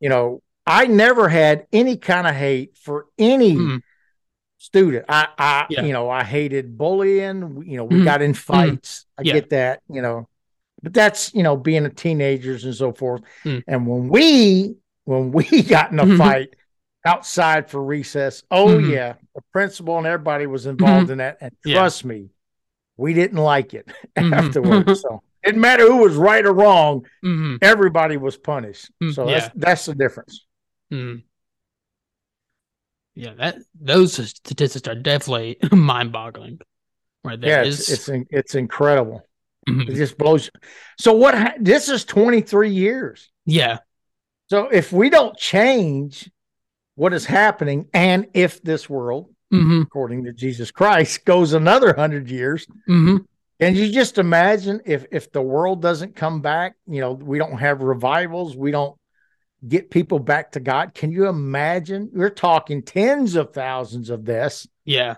You 0.00 0.08
know, 0.08 0.42
I 0.66 0.86
never 0.86 1.28
had 1.28 1.66
any 1.72 1.96
kind 1.96 2.26
of 2.26 2.34
hate 2.34 2.76
for 2.76 3.06
any 3.18 3.56
Mhm. 3.56 3.82
student. 4.58 5.06
I, 5.08 5.28
I, 5.38 5.66
Yeah. 5.70 5.84
you 5.84 5.92
know, 5.92 6.08
I 6.10 6.24
hated 6.24 6.76
bullying. 6.78 7.62
You 7.66 7.76
know, 7.78 7.84
we 7.84 8.00
Mhm. 8.00 8.04
got 8.04 8.22
in 8.22 8.34
fights. 8.34 9.06
I 9.18 9.22
Yeah. 9.22 9.34
get 9.34 9.50
that. 9.50 9.82
You 9.88 10.02
know, 10.02 10.28
but 10.82 10.92
that's 10.92 11.34
you 11.34 11.42
know 11.42 11.56
being 11.56 11.86
a 11.86 11.90
teenagers 11.90 12.64
and 12.64 12.74
so 12.74 12.92
forth. 12.92 13.22
Mm. 13.44 13.64
And 13.66 13.86
when 13.86 14.08
we 14.08 14.76
when 15.04 15.32
we 15.32 15.44
got 15.62 15.92
in 15.92 15.98
a 15.98 16.06
Mhm. 16.06 16.16
fight 16.18 16.54
outside 17.04 17.70
for 17.70 17.82
recess, 17.82 18.42
oh 18.50 18.68
Mhm. 18.68 18.90
yeah, 18.90 19.14
the 19.34 19.42
principal 19.52 19.98
and 19.98 20.06
everybody 20.06 20.46
was 20.46 20.66
involved 20.66 21.10
in 21.10 21.18
that. 21.18 21.38
And 21.40 21.52
Yeah. 21.64 21.74
trust 21.76 22.04
me, 22.04 22.30
we 22.96 23.14
didn't 23.14 23.38
like 23.38 23.72
it 23.74 23.86
Mhm. 24.16 24.32
afterwards. 24.34 25.00
So 25.00 25.22
it 25.42 25.48
didn't 25.48 25.60
matter 25.62 25.86
who 25.86 25.98
was 25.98 26.16
right 26.16 26.44
or 26.44 26.52
wrong. 26.52 27.06
hmm 27.22 27.56
Everybody 27.62 28.16
was 28.18 28.36
punished. 28.36 28.90
Mm, 29.02 29.14
So 29.14 29.28
yeah. 29.28 29.40
that's 29.40 29.54
that's 29.56 29.86
the 29.86 29.94
difference. 29.94 30.46
hmm 30.90 31.16
Yeah, 33.14 33.34
that 33.34 33.56
those 33.80 34.12
statistics 34.14 34.86
are 34.88 34.94
definitely 34.94 35.58
mind-boggling. 35.72 36.60
Right 37.24 37.40
there. 37.40 37.62
yeah, 37.64 37.68
it's 37.68 37.80
It's- 37.80 37.90
it's 37.98 38.08
in- 38.08 38.26
it's 38.30 38.54
incredible. 38.54 39.26
It 39.66 39.94
just 39.94 40.18
blows. 40.18 40.50
So 40.98 41.12
what? 41.12 41.34
This 41.62 41.88
is 41.88 42.04
23 42.04 42.70
years. 42.70 43.30
yeah. 43.46 43.78
So 44.48 44.66
if 44.68 44.90
we 44.92 45.10
don't 45.10 45.36
change 45.38 46.28
what 47.00 47.14
is 47.14 47.24
happening, 47.24 47.88
and 47.94 48.26
if 48.34 48.62
this 48.62 48.88
world, 48.90 49.30
hmm 49.50 49.80
according 49.80 50.24
to 50.24 50.32
Jesus 50.34 50.70
Christ, 50.70 51.24
goes 51.32 51.54
another 51.54 51.94
hundred 51.94 52.30
years, 52.30 52.66
hmm 52.86 53.16
can 53.58 53.74
you 53.74 53.90
just 53.92 54.18
imagine 54.18 54.80
if 54.86 55.04
if 55.10 55.32
the 55.32 55.42
world 55.42 55.82
doesn't 55.82 56.14
come 56.16 56.40
back? 56.40 56.76
You 56.86 57.00
know, 57.02 57.12
we 57.12 57.38
don't 57.38 57.58
have 57.58 57.80
revivals. 57.82 58.56
We 58.56 58.70
don't 58.70 58.96
get 59.68 59.90
people 59.90 60.18
back 60.18 60.52
to 60.52 60.60
God. 60.60 60.94
Can 60.94 61.10
you 61.12 61.26
imagine? 61.26 62.10
We're 62.12 62.30
talking 62.30 62.82
tens 62.82 63.34
of 63.34 63.52
thousands 63.52 64.08
of 64.10 64.24
deaths. 64.24 64.66
Yeah. 64.86 65.16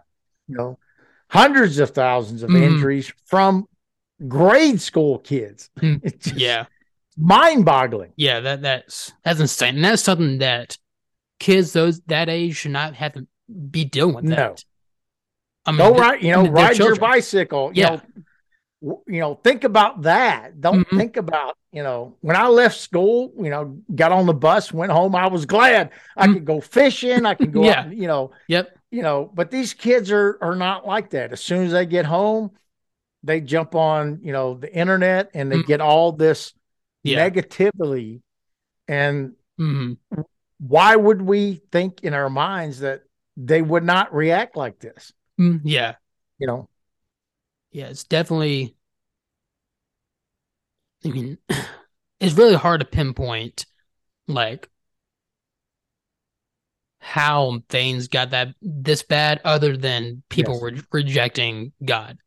You 0.48 0.56
know, 0.56 0.78
hundreds 1.28 1.78
of 1.78 1.90
thousands 1.90 2.42
of 2.42 2.50
Mhm. 2.50 2.62
injuries 2.62 3.12
from 3.26 3.66
grade 4.26 4.80
school 4.80 5.18
kids. 5.18 5.70
Mm, 5.80 6.00
It's 6.04 6.26
just- 6.26 6.36
Yeah. 6.40 6.66
mind-boggling. 7.16 8.12
Yeah, 8.16 8.40
that 8.40 8.62
that's 8.62 9.12
that's 9.24 9.40
insane. 9.40 9.76
And 9.76 9.84
that's 9.84 10.02
something 10.02 10.38
that 10.38 10.78
kids 11.42 11.72
those 11.72 12.00
that 12.06 12.28
age 12.28 12.56
should 12.56 12.70
not 12.70 12.94
have 12.94 13.14
to 13.14 13.26
be 13.70 13.84
dealing 13.84 14.14
with 14.14 14.24
No. 14.24 14.36
that. 14.36 14.64
I 15.66 15.72
mean, 15.72 15.78
Go 15.78 15.94
ride, 15.96 16.22
you 16.22 16.32
know, 16.32 16.46
ride 16.48 16.76
your 16.78 16.88
children. 16.94 17.00
bicycle. 17.00 17.72
You 17.74 17.82
Yeah. 17.82 18.00
know, 18.82 19.02
you 19.06 19.20
know, 19.20 19.34
think 19.34 19.64
about 19.64 20.02
that. 20.02 20.60
Don't 20.60 20.86
Mhm. 20.88 20.96
think 20.96 21.16
about, 21.16 21.56
you 21.72 21.82
know, 21.82 22.16
when 22.20 22.36
I 22.36 22.46
left 22.48 22.78
school, 22.78 23.32
you 23.36 23.50
know, 23.50 23.78
got 23.94 24.12
on 24.12 24.26
the 24.26 24.34
bus, 24.34 24.72
went 24.72 24.92
home. 24.92 25.14
I 25.14 25.26
was 25.28 25.46
glad 25.46 25.90
I 26.16 26.26
Mm. 26.26 26.34
could 26.34 26.44
go 26.44 26.60
fishing. 26.60 27.26
I 27.26 27.34
could 27.34 27.52
go, 27.52 27.62
Yeah. 27.66 27.80
out, 27.86 27.96
you 27.96 28.06
know, 28.06 28.32
Yep. 28.48 28.76
you 28.90 29.02
know. 29.02 29.30
But 29.34 29.50
these 29.50 29.74
kids 29.74 30.10
are 30.10 30.38
are 30.40 30.56
not 30.56 30.86
like 30.86 31.10
that. 31.10 31.32
As 31.32 31.40
soon 31.40 31.64
as 31.66 31.72
they 31.72 31.86
get 31.86 32.06
home, 32.06 32.52
they 33.22 33.40
jump 33.40 33.74
on, 33.74 34.20
you 34.22 34.32
know, 34.32 34.54
the 34.54 34.72
internet 34.72 35.30
and 35.34 35.50
they 35.50 35.58
Mm. 35.58 35.66
get 35.66 35.80
all 35.80 36.12
this 36.12 36.54
Yeah. 37.04 37.28
negativity. 37.28 38.20
And 38.88 39.34
hmm 39.58 39.92
why 40.64 40.94
would 40.94 41.20
we 41.20 41.60
think 41.72 42.04
in 42.04 42.14
our 42.14 42.30
minds 42.30 42.78
that 42.80 43.02
they 43.36 43.60
would 43.60 43.82
not 43.82 44.14
react 44.14 44.56
like 44.56 44.78
this? 44.78 45.12
Mm, 45.40 45.60
yeah. 45.64 45.96
You 46.38 46.46
know, 46.46 46.68
Yeah. 47.72 47.86
It's 47.88 48.04
definitely. 48.04 48.76
I 51.04 51.08
mean, 51.08 51.38
it's 52.20 52.34
really 52.34 52.54
hard 52.54 52.80
to 52.80 52.86
pinpoint, 52.86 53.66
like, 54.28 54.68
how 57.00 57.60
things 57.68 58.06
got 58.06 58.30
that 58.30 58.54
this 58.62 59.02
bad, 59.02 59.40
other 59.44 59.76
than 59.76 60.22
people 60.28 60.54
Yes. 60.54 60.62
re- 60.62 60.82
rejecting 61.02 61.72
God. 61.84 62.18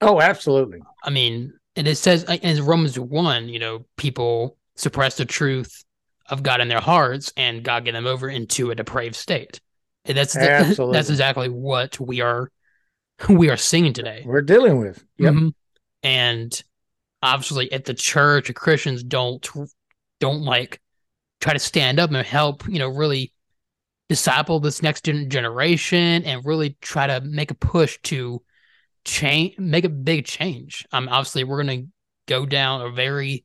oh, 0.00 0.20
absolutely. 0.20 0.78
I 1.02 1.10
mean, 1.10 1.52
and 1.74 1.88
it 1.88 1.96
says 1.96 2.24
uh, 2.28 2.36
in 2.40 2.64
Romans 2.64 2.96
1, 2.98 3.48
you 3.48 3.58
know, 3.58 3.84
people 3.96 4.58
suppress 4.76 5.16
the 5.16 5.24
truth 5.24 5.84
of 6.30 6.42
God 6.42 6.60
in 6.60 6.68
their 6.68 6.80
hearts 6.80 7.32
and 7.36 7.62
God 7.62 7.84
get 7.84 7.92
them 7.92 8.06
over 8.06 8.28
into 8.28 8.70
a 8.70 8.74
depraved 8.74 9.14
state. 9.14 9.60
And 10.04 10.16
that's 10.16 10.34
the, 10.34 10.88
that's 10.92 11.10
exactly 11.10 11.48
what 11.48 11.98
we 12.00 12.20
are 12.20 12.50
we 13.28 13.50
are 13.50 13.56
seeing 13.56 13.92
today. 13.92 14.22
We're 14.24 14.42
dealing 14.42 14.78
with. 14.78 15.04
Yep. 15.18 15.34
Mhm. 15.34 15.54
And 16.02 16.64
obviously 17.22 17.72
at 17.72 17.84
the 17.86 17.94
church 17.94 18.52
Christians 18.54 19.02
don't 19.02 19.46
don't 20.20 20.42
like 20.42 20.80
try 21.40 21.52
to 21.52 21.58
stand 21.58 21.98
up 21.98 22.10
and 22.10 22.26
help, 22.26 22.66
you 22.68 22.78
know, 22.78 22.88
really 22.88 23.32
disciple 24.08 24.60
this 24.60 24.82
next 24.82 25.04
generation 25.04 26.22
and 26.24 26.44
really 26.44 26.76
try 26.82 27.06
to 27.06 27.20
make 27.22 27.50
a 27.50 27.54
push 27.54 27.98
to 28.02 28.42
change 29.04 29.58
make 29.58 29.84
a 29.84 29.90
big 29.90 30.26
change. 30.26 30.86
Um 30.92 31.08
obviously 31.08 31.44
we're 31.44 31.62
going 31.62 31.84
to 31.84 31.88
go 32.26 32.46
down 32.46 32.82
a 32.82 32.90
very 32.90 33.44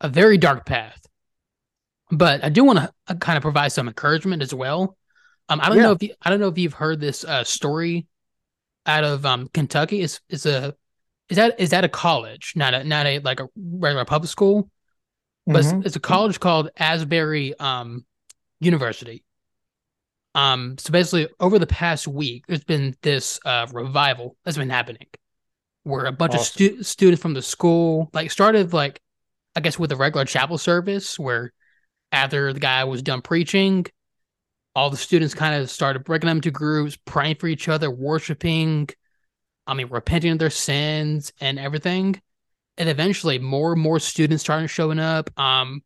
a 0.00 0.08
very 0.08 0.38
dark 0.38 0.64
path. 0.64 1.00
But 2.10 2.42
I 2.44 2.48
do 2.48 2.64
want 2.64 2.78
to 2.78 2.92
uh, 3.08 3.14
kind 3.16 3.36
of 3.36 3.42
provide 3.42 3.68
some 3.72 3.88
encouragement 3.88 4.42
as 4.42 4.54
well. 4.54 4.96
Um 5.48 5.60
I 5.60 5.68
don't 5.68 5.76
Yeah. 5.76 5.82
know 5.84 5.92
if 5.92 6.02
you, 6.02 6.14
I 6.22 6.30
don't 6.30 6.40
know 6.40 6.48
if 6.48 6.58
you've 6.58 6.74
heard 6.74 7.00
this 7.00 7.24
uh 7.24 7.44
story 7.44 8.06
out 8.86 9.04
of 9.04 9.26
um 9.26 9.48
Kentucky. 9.52 10.02
It's 10.02 10.20
it's 10.28 10.46
a 10.46 10.74
is 11.28 11.36
that 11.36 11.60
is 11.60 11.70
that 11.70 11.84
a 11.84 11.88
college, 11.88 12.54
not 12.56 12.74
a 12.74 12.84
not 12.84 13.06
a 13.06 13.20
like 13.20 13.40
a 13.40 13.48
regular 13.56 14.04
public 14.04 14.30
school, 14.30 14.70
but 15.52 15.60
Mhm. 15.60 15.80
it's, 15.80 15.86
it's 15.86 15.96
a 15.96 16.00
college 16.00 16.40
called 16.40 16.70
Asbury 16.78 17.58
um 17.60 18.06
University. 18.60 19.24
Um, 20.34 20.76
so 20.78 20.92
basically, 20.92 21.28
over 21.40 21.58
the 21.58 21.66
past 21.66 22.06
week, 22.06 22.46
there's 22.46 22.64
been 22.64 22.94
this 23.02 23.40
uh 23.44 23.66
revival 23.72 24.36
that's 24.44 24.56
been 24.58 24.70
happening, 24.70 25.06
where 25.84 26.06
a 26.06 26.12
bunch 26.12 26.34
of 26.34 26.40
stu- 26.42 26.82
students 26.82 27.22
from 27.22 27.34
the 27.34 27.42
school 27.42 28.10
like 28.14 28.30
started 28.30 28.72
like, 28.72 29.00
I 29.56 29.60
guess 29.60 29.78
with 29.78 29.92
a 29.92 29.96
regular 29.96 30.26
chapel 30.26 30.58
service 30.58 31.18
where 31.18 31.52
after 32.12 32.52
the 32.52 32.60
guy 32.60 32.84
was 32.84 33.02
done 33.02 33.22
preaching, 33.22 33.86
all 34.74 34.90
the 34.90 34.96
students 34.96 35.34
kind 35.34 35.60
of 35.60 35.70
started 35.70 36.04
breaking 36.04 36.28
them 36.28 36.38
into 36.38 36.50
groups, 36.50 36.96
praying 37.06 37.36
for 37.36 37.48
each 37.48 37.68
other, 37.68 37.90
worshiping, 37.90 38.88
I 39.66 39.74
mean, 39.74 39.88
repenting 39.88 40.32
of 40.32 40.38
their 40.40 40.50
sins 40.50 41.32
and 41.40 41.58
everything. 41.58 42.20
And 42.78 42.88
eventually, 42.88 43.38
more 43.38 43.72
and 43.74 43.82
more 43.82 44.00
students 44.00 44.42
started 44.44 44.68
showing 44.68 45.00
up. 45.00 45.30
Um, 45.38 45.82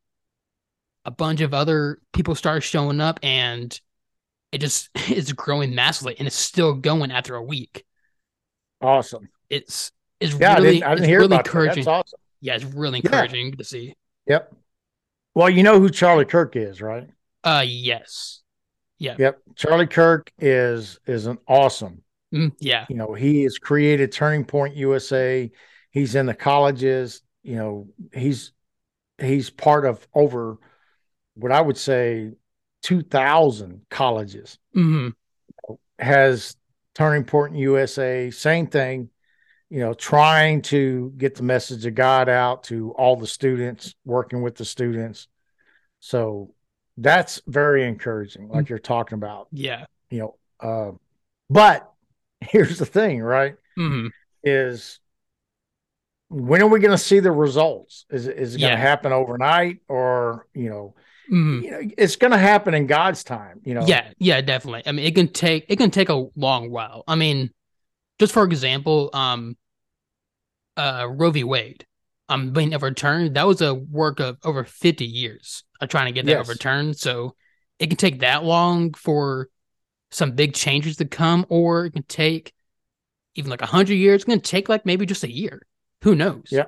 a 1.04 1.10
bunch 1.10 1.40
of 1.40 1.52
other 1.54 1.98
people 2.12 2.34
started 2.34 2.60
showing 2.62 3.00
up, 3.00 3.18
and 3.22 3.78
it 4.52 4.58
just 4.60 4.90
is 5.10 5.32
growing 5.32 5.74
massively, 5.74 6.16
and 6.18 6.26
it's 6.26 6.36
still 6.36 6.74
going 6.74 7.10
after 7.12 7.34
a 7.36 7.42
week. 7.42 7.84
Awesome. 8.80 9.30
It's 9.50 9.92
it's 10.20 10.34
Yeah, 10.38 10.54
really 10.54 10.54
I 10.54 10.60
didn't, 10.60 10.82
I 10.82 10.94
didn't 10.94 11.06
it's 11.06 11.08
really 11.08 11.36
about 11.36 11.50
that. 11.52 11.64
encouraging. 11.64 11.84
That's 11.84 11.86
awesome. 11.86 12.18
Yeah, 12.40 12.54
it's 12.54 12.64
really 12.64 12.98
Yeah. 13.02 13.26
encouraging 13.26 13.56
to 13.56 13.64
see. 13.64 13.94
Yep. 14.26 14.54
Well, 15.34 15.48
you 15.50 15.62
know 15.62 15.80
who 15.80 15.88
Charlie 15.90 16.24
Kirk 16.24 16.56
is, 16.56 16.80
right? 16.82 17.08
Uh, 17.44 17.64
yes, 17.66 18.40
Yeah. 18.98 19.16
Yep. 19.18 19.40
Charlie 19.56 19.86
Kirk 19.86 20.32
is 20.38 20.98
is 21.06 21.26
an 21.26 21.38
awesome. 21.48 22.02
Mm, 22.32 22.52
yeah, 22.60 22.86
You 22.88 22.96
know, 22.96 23.14
he 23.14 23.42
has 23.42 23.58
created 23.58 24.12
Turning 24.12 24.44
Point 24.44 24.76
USA. 24.76 25.50
He's 25.90 26.14
in 26.14 26.26
the 26.26 26.34
colleges. 26.34 27.22
You 27.42 27.56
know, 27.56 27.88
he's 28.12 28.52
he's 29.18 29.50
part 29.50 29.84
of 29.86 30.06
over 30.14 30.58
what 31.34 31.52
I 31.52 31.60
would 31.60 31.78
say 31.78 32.32
two 32.82 33.02
thousand 33.02 33.82
colleges. 33.90 34.58
hmm 34.74 35.08
has 35.98 36.56
Turning 36.94 37.24
Point 37.24 37.56
USA, 37.56 38.30
same 38.30 38.66
thing, 38.66 39.08
you 39.72 39.78
know, 39.78 39.94
trying 39.94 40.60
to 40.60 41.14
get 41.16 41.34
the 41.34 41.42
message 41.42 41.86
of 41.86 41.94
God 41.94 42.28
out 42.28 42.64
to 42.64 42.90
all 42.92 43.16
the 43.16 43.26
students, 43.26 43.94
working 44.04 44.42
with 44.42 44.54
the 44.54 44.66
students. 44.66 45.28
So 45.98 46.52
that's 46.98 47.40
very 47.46 47.86
encouraging, 47.88 48.48
like 48.48 48.68
you're 48.68 48.78
talking 48.78 49.16
about, 49.16 49.48
yeah, 49.50 49.86
you 50.10 50.18
know. 50.18 50.36
Uh, 50.60 50.90
but 51.48 51.90
here's 52.42 52.78
the 52.78 52.84
thing, 52.84 53.22
right? 53.22 53.54
hmm 53.76 54.08
Is 54.44 55.00
when 56.28 56.60
are 56.60 56.66
we 56.68 56.78
going 56.78 56.90
to 56.90 57.02
see 57.02 57.20
the 57.20 57.32
results? 57.32 58.04
Is, 58.10 58.26
it- 58.26 58.36
is 58.36 58.54
it 58.54 58.58
going 58.58 58.72
Yeah. 58.72 58.76
to 58.76 58.82
happen 58.82 59.10
overnight 59.10 59.78
or, 59.88 60.48
you 60.52 60.68
know, 60.68 60.94
hmm 61.30 61.60
you 61.62 61.70
know, 61.70 61.80
it's 61.96 62.16
going 62.16 62.32
to 62.32 62.36
happen 62.38 62.74
in 62.74 62.86
God's 62.86 63.24
time, 63.24 63.62
you 63.64 63.72
know? 63.72 63.86
Yeah, 63.86 64.10
yeah, 64.18 64.42
definitely. 64.42 64.82
I 64.84 64.92
mean, 64.92 65.06
it 65.06 65.14
can 65.14 65.28
take 65.28 65.64
it 65.68 65.76
can 65.76 65.90
take 65.90 66.10
a 66.10 66.26
long 66.36 66.70
while. 66.70 67.04
I 67.08 67.14
mean, 67.14 67.50
just 68.18 68.34
for 68.34 68.44
example, 68.44 69.08
um, 69.14 69.56
uh, 70.76 71.06
Roe 71.10 71.30
v. 71.30 71.44
Wade, 71.44 71.86
um, 72.28 72.52
being 72.52 72.74
overturned, 72.74 73.36
that 73.36 73.46
was 73.46 73.60
a 73.60 73.74
work 73.74 74.20
of 74.20 74.38
over 74.44 74.64
fifty 74.64 75.06
years 75.06 75.64
of 75.80 75.88
trying 75.88 76.06
to 76.06 76.12
get 76.12 76.26
that 76.26 76.32
Yes. 76.32 76.40
overturned. 76.40 76.96
So 76.96 77.34
it 77.78 77.88
can 77.88 77.96
take 77.96 78.20
that 78.20 78.44
long 78.44 78.94
for 78.94 79.48
some 80.10 80.32
big 80.32 80.54
changes 80.54 80.96
to 80.96 81.04
come, 81.04 81.46
or 81.48 81.86
it 81.86 81.92
can 81.92 82.04
take 82.04 82.52
even 83.34 83.50
like 83.50 83.62
a 83.62 83.66
hundred 83.66 83.94
years. 83.94 84.16
It's 84.16 84.24
going 84.24 84.40
to 84.40 84.50
take 84.50 84.68
like 84.68 84.84
maybe 84.86 85.06
just 85.06 85.24
a 85.24 85.30
year. 85.32 85.62
Who 86.02 86.14
knows? 86.14 86.48
Yeah. 86.50 86.66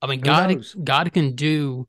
I 0.00 0.06
mean, 0.06 0.18
Who 0.20 0.24
God, 0.26 0.50
knows? 0.50 0.74
God 0.82 1.12
can 1.12 1.34
do 1.34 1.88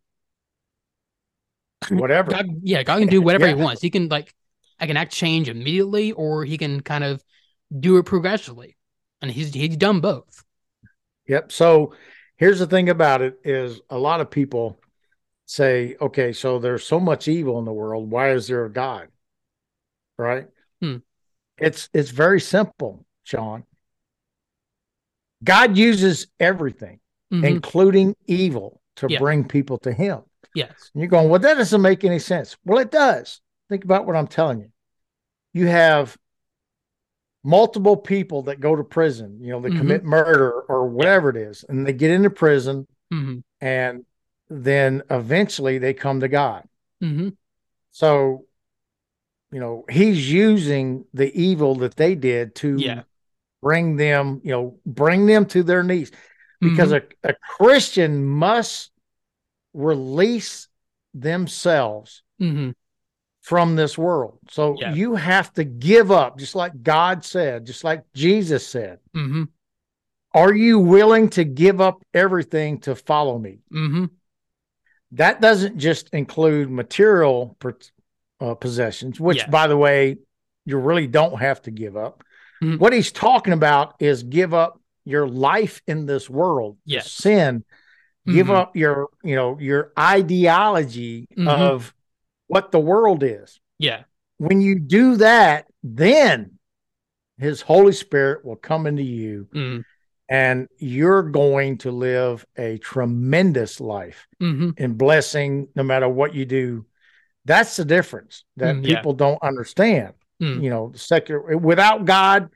Whatever. 1.89 2.31
God, 2.31 2.45
yeah, 2.61 2.83
God 2.83 2.99
can 2.99 3.07
do 3.09 3.21
whatever 3.21 3.45
Yeah. 3.47 3.55
he 3.55 3.61
wants. 3.61 3.81
He 3.81 3.89
can 3.89 4.07
like, 4.07 4.33
I 4.79 4.87
can 4.87 4.97
act 4.97 5.11
change 5.11 5.49
immediately, 5.49 6.11
or 6.13 6.45
he 6.45 6.57
can 6.57 6.81
kind 6.81 7.03
of 7.03 7.23
do 7.77 7.97
it 7.97 8.03
progressively, 8.03 8.77
and 9.21 9.29
he's 9.31 9.53
he's 9.53 9.77
done 9.77 9.99
both. 9.99 10.43
Yep. 11.27 11.51
So 11.51 11.93
here's 12.35 12.59
the 12.59 12.67
thing 12.67 12.89
about 12.89 13.21
it 13.21 13.39
is 13.43 13.79
a 13.89 13.97
lot 13.97 14.21
of 14.21 14.29
people 14.29 14.79
say, 15.45 15.95
okay, 16.01 16.33
so 16.33 16.59
there's 16.59 16.85
so 16.85 16.99
much 16.99 17.27
evil 17.27 17.59
in 17.59 17.65
the 17.65 17.73
world. 17.73 18.09
Why 18.09 18.31
is 18.31 18.47
there 18.47 18.65
a 18.65 18.71
God? 18.71 19.07
Right? 20.17 20.47
Hmm. 20.81 20.97
It's 21.57 21.89
it's 21.93 22.09
very 22.11 22.39
simple, 22.41 23.05
Shawn. 23.23 23.63
God 25.43 25.77
uses 25.77 26.27
everything, 26.39 26.99
Mhm. 27.31 27.45
including 27.45 28.15
evil, 28.25 28.81
to 28.97 29.07
Yeah. 29.09 29.19
bring 29.19 29.47
people 29.47 29.77
to 29.79 29.91
him. 29.91 30.23
yes. 30.55 30.91
And 30.93 31.01
you're 31.01 31.09
going, 31.09 31.29
well, 31.29 31.39
that 31.39 31.55
doesn't 31.55 31.81
make 31.81 32.03
any 32.03 32.19
sense. 32.19 32.55
Well, 32.63 32.77
it 32.77 32.91
does. 32.91 33.41
Think 33.69 33.83
about 33.85 34.05
what 34.05 34.15
I'm 34.15 34.27
telling 34.27 34.59
you. 34.59 34.71
You 35.53 35.65
have 35.67 36.15
multiple 37.43 37.97
people 37.97 38.43
that 38.43 38.59
go 38.59 38.75
to 38.75 38.83
prison, 38.83 39.39
you 39.41 39.51
know, 39.51 39.59
they 39.59 39.69
Mhm. 39.69 39.77
commit 39.77 40.03
murder 40.03 40.51
or 40.61 40.87
whatever 40.87 41.29
it 41.29 41.37
is, 41.37 41.65
and 41.67 41.85
they 41.85 41.93
get 41.93 42.11
into 42.11 42.29
prison 42.29 42.87
hmm 43.11 43.39
and 43.61 44.05
then 44.49 45.01
eventually 45.09 45.77
they 45.77 45.93
come 45.93 46.19
to 46.19 46.27
God. 46.27 46.67
hmm 47.01 47.29
So, 47.91 48.45
you 49.51 49.59
know, 49.59 49.85
he's 49.89 50.31
using 50.31 51.05
the 51.13 51.31
evil 51.39 51.75
that 51.75 51.95
they 51.95 52.15
did 52.15 52.55
to 52.55 52.79
Yeah. 52.79 53.03
bring 53.61 53.95
them, 53.95 54.41
you 54.43 54.51
know, 54.51 54.79
bring 54.85 55.25
them 55.25 55.45
to 55.47 55.63
their 55.63 55.83
knees 55.83 56.11
because 56.61 56.91
Mm-hmm. 56.91 57.05
a, 57.23 57.29
a 57.31 57.35
Christian 57.57 58.25
must 58.25 58.91
release 59.73 60.67
themselves 61.13 62.23
hmm 62.39 62.71
from 63.43 63.75
this 63.75 63.97
world. 63.97 64.39
So 64.49 64.77
Yeah. 64.79 64.93
you 64.93 65.15
have 65.15 65.53
to 65.53 65.63
give 65.65 66.11
up, 66.11 66.39
just 66.39 66.55
like 66.55 66.81
God 66.81 67.23
said, 67.25 67.65
just 67.65 67.83
like 67.83 68.01
Jesus 68.13 68.65
said. 68.65 68.99
hmm 69.13 69.43
Are 70.33 70.53
you 70.53 70.79
willing 70.79 71.29
to 71.31 71.43
give 71.43 71.79
up 71.79 72.01
everything 72.13 72.79
to 72.81 72.95
follow 72.95 73.37
me? 73.37 73.59
hmm 73.71 74.05
that 75.11 75.39
doesn't 75.41 75.77
just 75.77 76.09
include 76.11 76.71
material 76.71 77.55
per, 77.59 77.77
uh, 78.39 78.55
possessions, 78.55 79.19
which, 79.19 79.37
Yeah. 79.37 79.49
by 79.49 79.67
the 79.67 79.77
way, 79.77 80.17
you 80.65 80.77
really 80.79 81.05
don't 81.05 81.39
have 81.39 81.61
to 81.63 81.71
give 81.71 81.95
up. 81.95 82.23
Mhm. 82.63 82.79
What 82.79 82.93
he's 82.93 83.11
talking 83.11 83.53
about 83.53 83.93
is 83.99 84.23
give 84.23 84.55
up 84.55 84.81
your 85.05 85.27
life 85.27 85.83
in 85.85 86.07
this 86.07 86.27
world, 86.31 86.77
Yes. 86.85 87.11
sin, 87.11 87.63
give 88.25 88.47
Mhm. 88.47 88.55
up 88.55 88.75
your, 88.75 89.09
you 89.23 89.35
know, 89.35 89.59
your 89.59 89.91
ideology 89.99 91.27
Mhm. 91.37 91.47
of 91.47 91.93
what 92.47 92.71
the 92.71 92.79
world 92.79 93.23
is. 93.23 93.59
Yeah. 93.79 94.03
When 94.37 94.61
you 94.61 94.79
do 94.79 95.17
that, 95.17 95.65
then 95.83 96.59
his 97.37 97.61
Holy 97.61 97.93
Spirit 97.93 98.45
will 98.45 98.55
come 98.55 98.87
into 98.87 99.03
you 99.03 99.47
Mm. 99.53 99.83
and 100.29 100.67
you're 100.77 101.23
going 101.23 101.79
to 101.79 101.91
live 101.91 102.45
a 102.57 102.77
tremendous 102.77 103.79
life 103.79 104.27
hmm 104.39 104.71
in 104.77 104.93
blessing 104.93 105.67
no 105.75 105.83
matter 105.83 106.07
what 106.07 106.33
you 106.33 106.45
do. 106.45 106.85
That's 107.45 107.75
the 107.75 107.85
difference 107.85 108.45
that 108.57 108.75
Mm, 108.75 108.87
yeah. 108.87 108.95
people 108.95 109.13
don't 109.13 109.41
understand. 109.43 110.13
Mm. 110.41 110.63
You 110.63 110.69
know, 110.69 110.89
the 110.89 110.99
secular 110.99 111.57
without 111.57 112.05
God, 112.05 112.49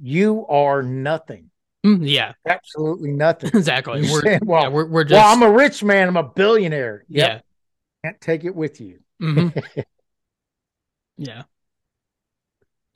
you 0.00 0.46
are 0.46 0.82
nothing. 0.82 1.50
Mm, 1.84 2.08
yeah. 2.08 2.32
Absolutely 2.46 3.10
nothing. 3.26 3.50
Exactly. 3.54 4.02
We're, 4.02 4.38
well, 4.42 4.62
yeah, 4.62 4.68
we're 4.68 4.86
we're 4.86 5.04
just 5.04 5.14
well, 5.14 5.32
I'm 5.32 5.42
a 5.42 5.50
rich 5.50 5.82
man, 5.82 6.08
I'm 6.08 6.16
a 6.16 6.22
billionaire. 6.22 7.04
Yep, 7.08 7.30
yeah. 7.30 7.40
Can't 8.04 8.20
take 8.20 8.44
it 8.44 8.54
with 8.54 8.80
you. 8.80 9.00
Hmm 9.22 9.48
yeah. 11.16 11.44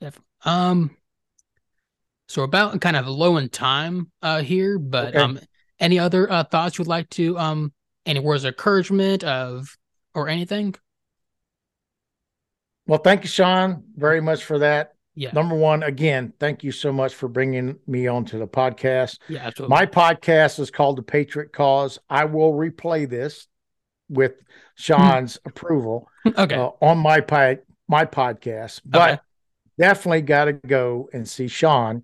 Def- 0.01 0.19
um. 0.43 0.91
So 2.27 2.43
about 2.43 2.81
kind 2.81 2.97
of 2.97 3.07
low 3.07 3.37
in 3.37 3.47
time 3.47 4.11
uh 4.21 4.41
here, 4.41 4.77
but 4.77 5.09
Okay. 5.15 5.19
um, 5.19 5.39
any 5.79 5.97
other 5.97 6.29
uh, 6.29 6.43
thoughts 6.43 6.77
you'd 6.77 6.87
like 6.87 7.09
to 7.11 7.37
um, 7.39 7.71
any 8.05 8.19
words 8.19 8.43
of 8.43 8.49
encouragement 8.49 9.23
of 9.23 9.77
or 10.13 10.27
anything? 10.27 10.75
Well, 12.85 12.99
thank 12.99 13.23
you, 13.23 13.29
Shawn, 13.29 13.83
very 13.95 14.21
much 14.21 14.43
for 14.43 14.59
that. 14.59 14.93
Yeah. 15.15 15.31
Number 15.31 15.55
one, 15.55 15.83
again, 15.83 16.33
thank 16.39 16.63
you 16.63 16.71
so 16.71 16.91
much 16.91 17.15
for 17.15 17.27
bringing 17.27 17.77
me 17.87 18.07
onto 18.07 18.37
the 18.37 18.47
podcast. 18.47 19.19
Yeah. 19.29 19.47
Absolutely. 19.47 19.75
My 19.75 19.85
podcast 19.85 20.59
is 20.59 20.69
called 20.69 20.97
The 20.97 21.03
Patriot 21.03 21.53
Cause. 21.53 21.99
I 22.09 22.25
will 22.25 22.53
replay 22.53 23.09
this 23.09 23.47
with 24.09 24.33
Shawn's 24.75 25.37
approval 25.45 26.09
okay. 26.27 26.55
uh, 26.55 26.69
on 26.81 26.97
my 26.99 27.19
my 27.87 28.05
podcast, 28.05 28.81
but 28.85 29.09
Okay. 29.11 29.21
definitely 29.77 30.21
got 30.21 30.45
to 30.45 30.53
go 30.53 31.09
and 31.13 31.27
see 31.27 31.47
Shawn. 31.47 32.03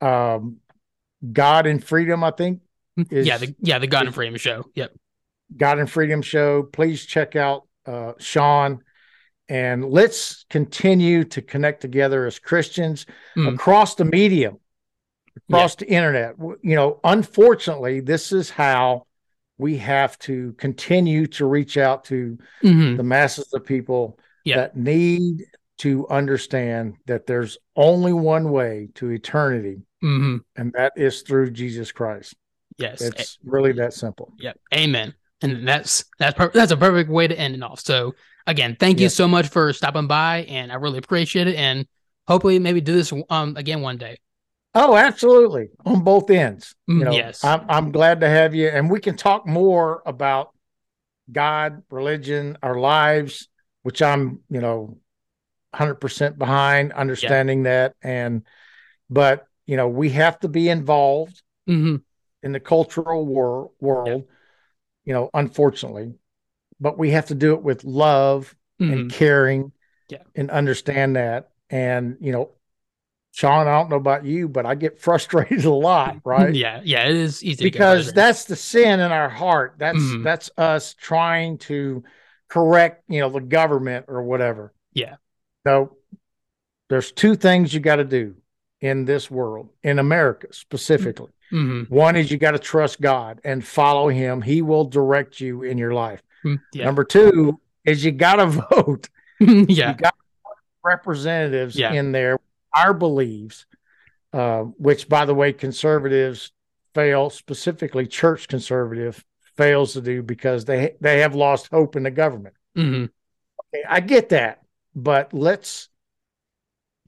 Um, 0.00 0.56
God 1.32 1.66
and 1.66 1.82
Freedom, 1.82 2.22
I 2.24 2.30
think. 2.32 2.60
is- 3.10 3.26
yeah. 3.26 3.38
The 3.38 3.54
yeah 3.60 3.78
the 3.78 3.86
God 3.86 4.06
and 4.06 4.14
Freedom 4.14 4.36
show. 4.36 4.64
Yep. 4.74 4.92
God 5.56 5.78
and 5.78 5.90
Freedom 5.90 6.20
show. 6.22 6.62
Please 6.64 7.04
check 7.06 7.36
out 7.36 7.66
uh, 7.86 8.12
Shawn 8.18 8.80
and 9.48 9.84
let's 9.90 10.44
continue 10.50 11.24
to 11.24 11.42
connect 11.42 11.80
together 11.80 12.26
as 12.26 12.38
Christians 12.38 13.06
Mm. 13.36 13.54
across 13.54 13.94
the 13.94 14.04
medium, 14.04 14.58
across 15.48 15.74
the 15.76 15.86
internet. 15.86 16.34
You 16.38 16.74
know, 16.76 17.00
unfortunately, 17.04 18.00
this 18.00 18.32
is 18.32 18.48
how 18.50 19.03
we 19.58 19.76
have 19.78 20.18
to 20.20 20.52
continue 20.54 21.26
to 21.28 21.46
reach 21.46 21.76
out 21.76 22.04
to 22.04 22.38
hmm 22.62 22.96
the 22.96 23.02
masses 23.02 23.52
of 23.52 23.64
people 23.64 24.18
Yeah. 24.44 24.56
that 24.56 24.76
need 24.76 25.44
to 25.78 26.06
understand 26.08 26.94
that 27.06 27.26
there's 27.26 27.58
only 27.76 28.12
one 28.12 28.50
way 28.50 28.88
to 28.94 29.10
eternity, 29.10 29.82
hmm 30.00 30.36
and 30.56 30.72
that 30.74 30.92
is 30.96 31.22
through 31.22 31.50
Jesus 31.50 31.92
Christ. 31.92 32.34
Yes. 32.78 33.00
It's 33.00 33.38
really 33.44 33.72
that 33.72 33.92
simple. 33.92 34.32
Yep. 34.38 34.58
Amen. 34.74 35.14
And 35.42 35.66
that's 35.66 36.04
that's 36.18 36.36
per- 36.36 36.50
that's 36.50 36.72
a 36.72 36.76
perfect 36.76 37.10
way 37.10 37.26
to 37.28 37.38
end 37.38 37.54
it 37.54 37.62
off. 37.62 37.80
So 37.80 38.14
again, 38.46 38.76
thank 38.78 38.98
you 38.98 39.04
Yes. 39.04 39.14
so 39.14 39.28
much 39.28 39.48
for 39.48 39.72
stopping 39.72 40.06
by, 40.06 40.44
and 40.44 40.72
I 40.72 40.76
really 40.76 40.98
appreciate 40.98 41.48
it. 41.48 41.56
And 41.56 41.86
hopefully, 42.26 42.58
maybe 42.58 42.80
do 42.80 42.94
this 42.94 43.12
um 43.30 43.56
again 43.56 43.80
one 43.80 43.98
day. 43.98 44.18
Oh, 44.74 44.96
absolutely. 44.96 45.70
On 45.84 46.02
both 46.02 46.30
ends. 46.30 46.74
Mm, 46.88 47.00
You 47.00 47.04
know, 47.04 47.12
yes. 47.14 47.42
I'm 47.42 47.64
I'm 47.68 47.92
glad 47.92 48.20
to 48.20 48.28
have 48.28 48.54
you 48.54 48.68
and 48.68 48.90
we 48.90 49.00
can 49.00 49.16
talk 49.16 49.46
more 49.46 50.02
about 50.06 50.52
God, 51.32 51.82
religion, 51.90 52.58
our 52.62 52.78
lives, 52.78 53.48
which 53.82 54.02
I'm, 54.02 54.40
you 54.50 54.60
know, 54.60 54.98
100% 55.72 56.38
behind 56.38 56.92
understanding 56.92 57.64
that 57.64 57.94
and 58.02 58.42
but, 59.10 59.46
you 59.66 59.76
know, 59.76 59.88
we 59.88 60.10
have 60.10 60.40
to 60.40 60.48
be 60.48 60.68
involved 60.68 61.42
hmm 61.66 61.96
in 62.42 62.52
the 62.52 62.60
cultural 62.60 63.26
wor- 63.26 63.70
world, 63.80 64.24
you 65.04 65.12
know, 65.14 65.30
unfortunately, 65.34 66.14
but 66.80 66.98
we 66.98 67.10
have 67.10 67.26
to 67.26 67.36
do 67.36 67.54
it 67.54 67.62
with 67.62 67.84
love 67.84 68.54
hmm 68.78 68.90
and 68.92 69.08
caring 69.10 69.72
Yeah. 70.08 70.22
and 70.34 70.50
understand 70.50 71.16
that. 71.16 71.50
And, 71.70 72.18
you 72.20 72.32
know, 72.32 72.50
Shawn, 73.34 73.66
I 73.66 73.72
don't 73.80 73.90
know 73.90 73.96
about 73.96 74.24
you, 74.24 74.46
but 74.48 74.64
I 74.64 74.76
get 74.76 75.00
frustrated 75.00 75.64
a 75.64 75.72
lot, 75.72 76.18
right? 76.24 76.54
Yeah. 76.54 76.80
Yeah. 76.84 77.08
It 77.08 77.16
is 77.16 77.42
easy 77.42 77.64
because 77.64 78.12
that's 78.12 78.44
the 78.44 78.54
sin 78.54 79.00
in 79.00 79.10
our 79.10 79.28
heart. 79.28 79.74
That's 79.76 79.98
Mhm. 79.98 80.22
that's 80.22 80.52
us 80.56 80.94
trying 80.94 81.58
to 81.58 82.04
correct, 82.48 83.02
you 83.08 83.18
know, 83.18 83.28
the 83.30 83.40
government 83.40 84.04
or 84.06 84.22
whatever. 84.22 84.72
Yeah. 84.92 85.16
So 85.66 85.96
there's 86.88 87.10
two 87.10 87.34
things 87.34 87.74
you 87.74 87.80
got 87.80 87.96
to 87.96 88.04
do 88.04 88.36
in 88.80 89.04
this 89.04 89.28
world, 89.32 89.70
in 89.82 89.98
America 89.98 90.46
specifically. 90.52 91.32
Mhm. 91.50 91.90
One 91.90 92.14
is 92.14 92.30
you 92.30 92.38
got 92.38 92.52
to 92.52 92.58
trust 92.60 93.00
God 93.00 93.40
and 93.42 93.64
follow 93.64 94.08
him. 94.10 94.42
He 94.42 94.62
will 94.62 94.84
direct 94.84 95.40
you 95.40 95.64
in 95.64 95.76
your 95.76 95.92
life. 95.92 96.22
Mm, 96.44 96.60
Yeah. 96.72 96.84
Number 96.84 97.02
two 97.02 97.58
is 97.84 98.04
you 98.04 98.12
got 98.12 98.36
to 98.36 98.46
vote. 98.70 99.08
yeah. 99.40 99.90
You 99.90 99.94
got 99.96 100.14
representatives 100.84 101.74
Yeah. 101.76 101.92
in 101.94 102.12
there, 102.12 102.38
our 102.74 102.94
beliefs, 102.94 103.66
uh, 104.32 104.62
which, 104.62 105.08
by 105.08 105.24
the 105.24 105.34
way, 105.34 105.52
conservatives 105.52 106.52
fail, 106.94 107.30
specifically 107.30 108.06
church 108.06 108.48
conservative 108.48 109.24
fails 109.56 109.92
to 109.92 110.00
do 110.00 110.22
because 110.22 110.64
they 110.64 110.96
they 111.00 111.20
have 111.20 111.34
lost 111.34 111.68
hope 111.70 111.96
in 111.96 112.02
the 112.02 112.10
government. 112.10 112.54
hmm 112.74 113.04
Okay, 113.72 113.84
I 113.88 114.00
get 114.00 114.30
that, 114.30 114.62
but 114.94 115.32
let's 115.32 115.88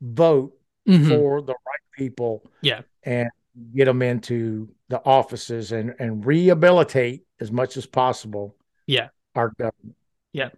vote 0.00 0.56
hmm 0.86 1.08
for 1.08 1.42
the 1.42 1.52
right 1.52 1.80
people. 1.96 2.42
Yeah. 2.62 2.82
and 3.02 3.28
get 3.74 3.86
them 3.86 4.02
into 4.02 4.68
the 4.88 5.02
offices 5.04 5.72
and 5.72 5.94
and 5.98 6.24
rehabilitate 6.24 7.24
as 7.40 7.50
much 7.50 7.76
as 7.76 7.86
possible. 7.86 8.56
Yeah. 8.86 9.08
our 9.34 9.50
government. 9.58 9.96
Yeah, 10.32 10.50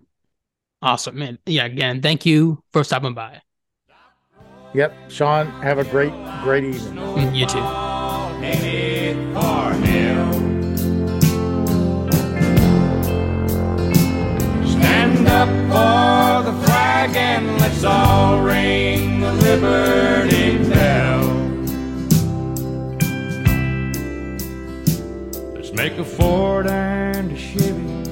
awesome, 0.83 1.19
man. 1.19 1.39
Yeah. 1.47 1.65
Again, 1.65 2.03
thank 2.03 2.27
you 2.27 2.63
for 2.73 2.85
stopping 2.85 3.15
by. 3.15 3.41
Yep, 4.75 5.11
Shawn, 5.11 5.47
have 5.63 5.79
a 5.79 5.85
great 5.85 6.13
great 6.43 6.65
evening. 6.65 6.95
Mm, 7.05 7.37
You 7.37 7.47
too. 7.47 7.61
For. 7.61 7.89
Stand 14.67 15.27
up 15.29 15.49
for 15.71 16.51
the 16.51 16.67
flag 16.67 17.17
and 17.17 17.59
let's 17.61 17.85
all 17.85 18.41
ring 18.43 19.21
the 19.21 19.33
liberty 19.33 20.59
bell. 20.69 21.23
Let's 25.55 25.73
make 25.73 25.93
a 25.99 26.05
Ford 26.05 26.67
and 26.67 27.33
a 27.33 27.37
Chevy. 27.37 28.03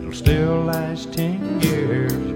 It'll 0.00 0.12
still 0.12 0.62
last 0.64 1.12
ten 1.12 1.60
years 1.60 2.29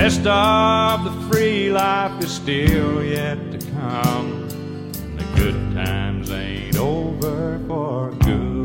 best 0.00 0.24
of 0.28 1.02
the 1.02 1.10
free 1.28 1.72
life 1.72 2.22
is 2.22 2.30
still 2.30 3.02
yet 3.02 3.36
to 3.50 3.58
come. 3.72 4.48
The 5.16 5.24
good 5.34 5.74
times 5.74 6.30
ain't 6.30 6.76
over 6.76 7.60
for 7.66 8.12
good. 8.20 8.57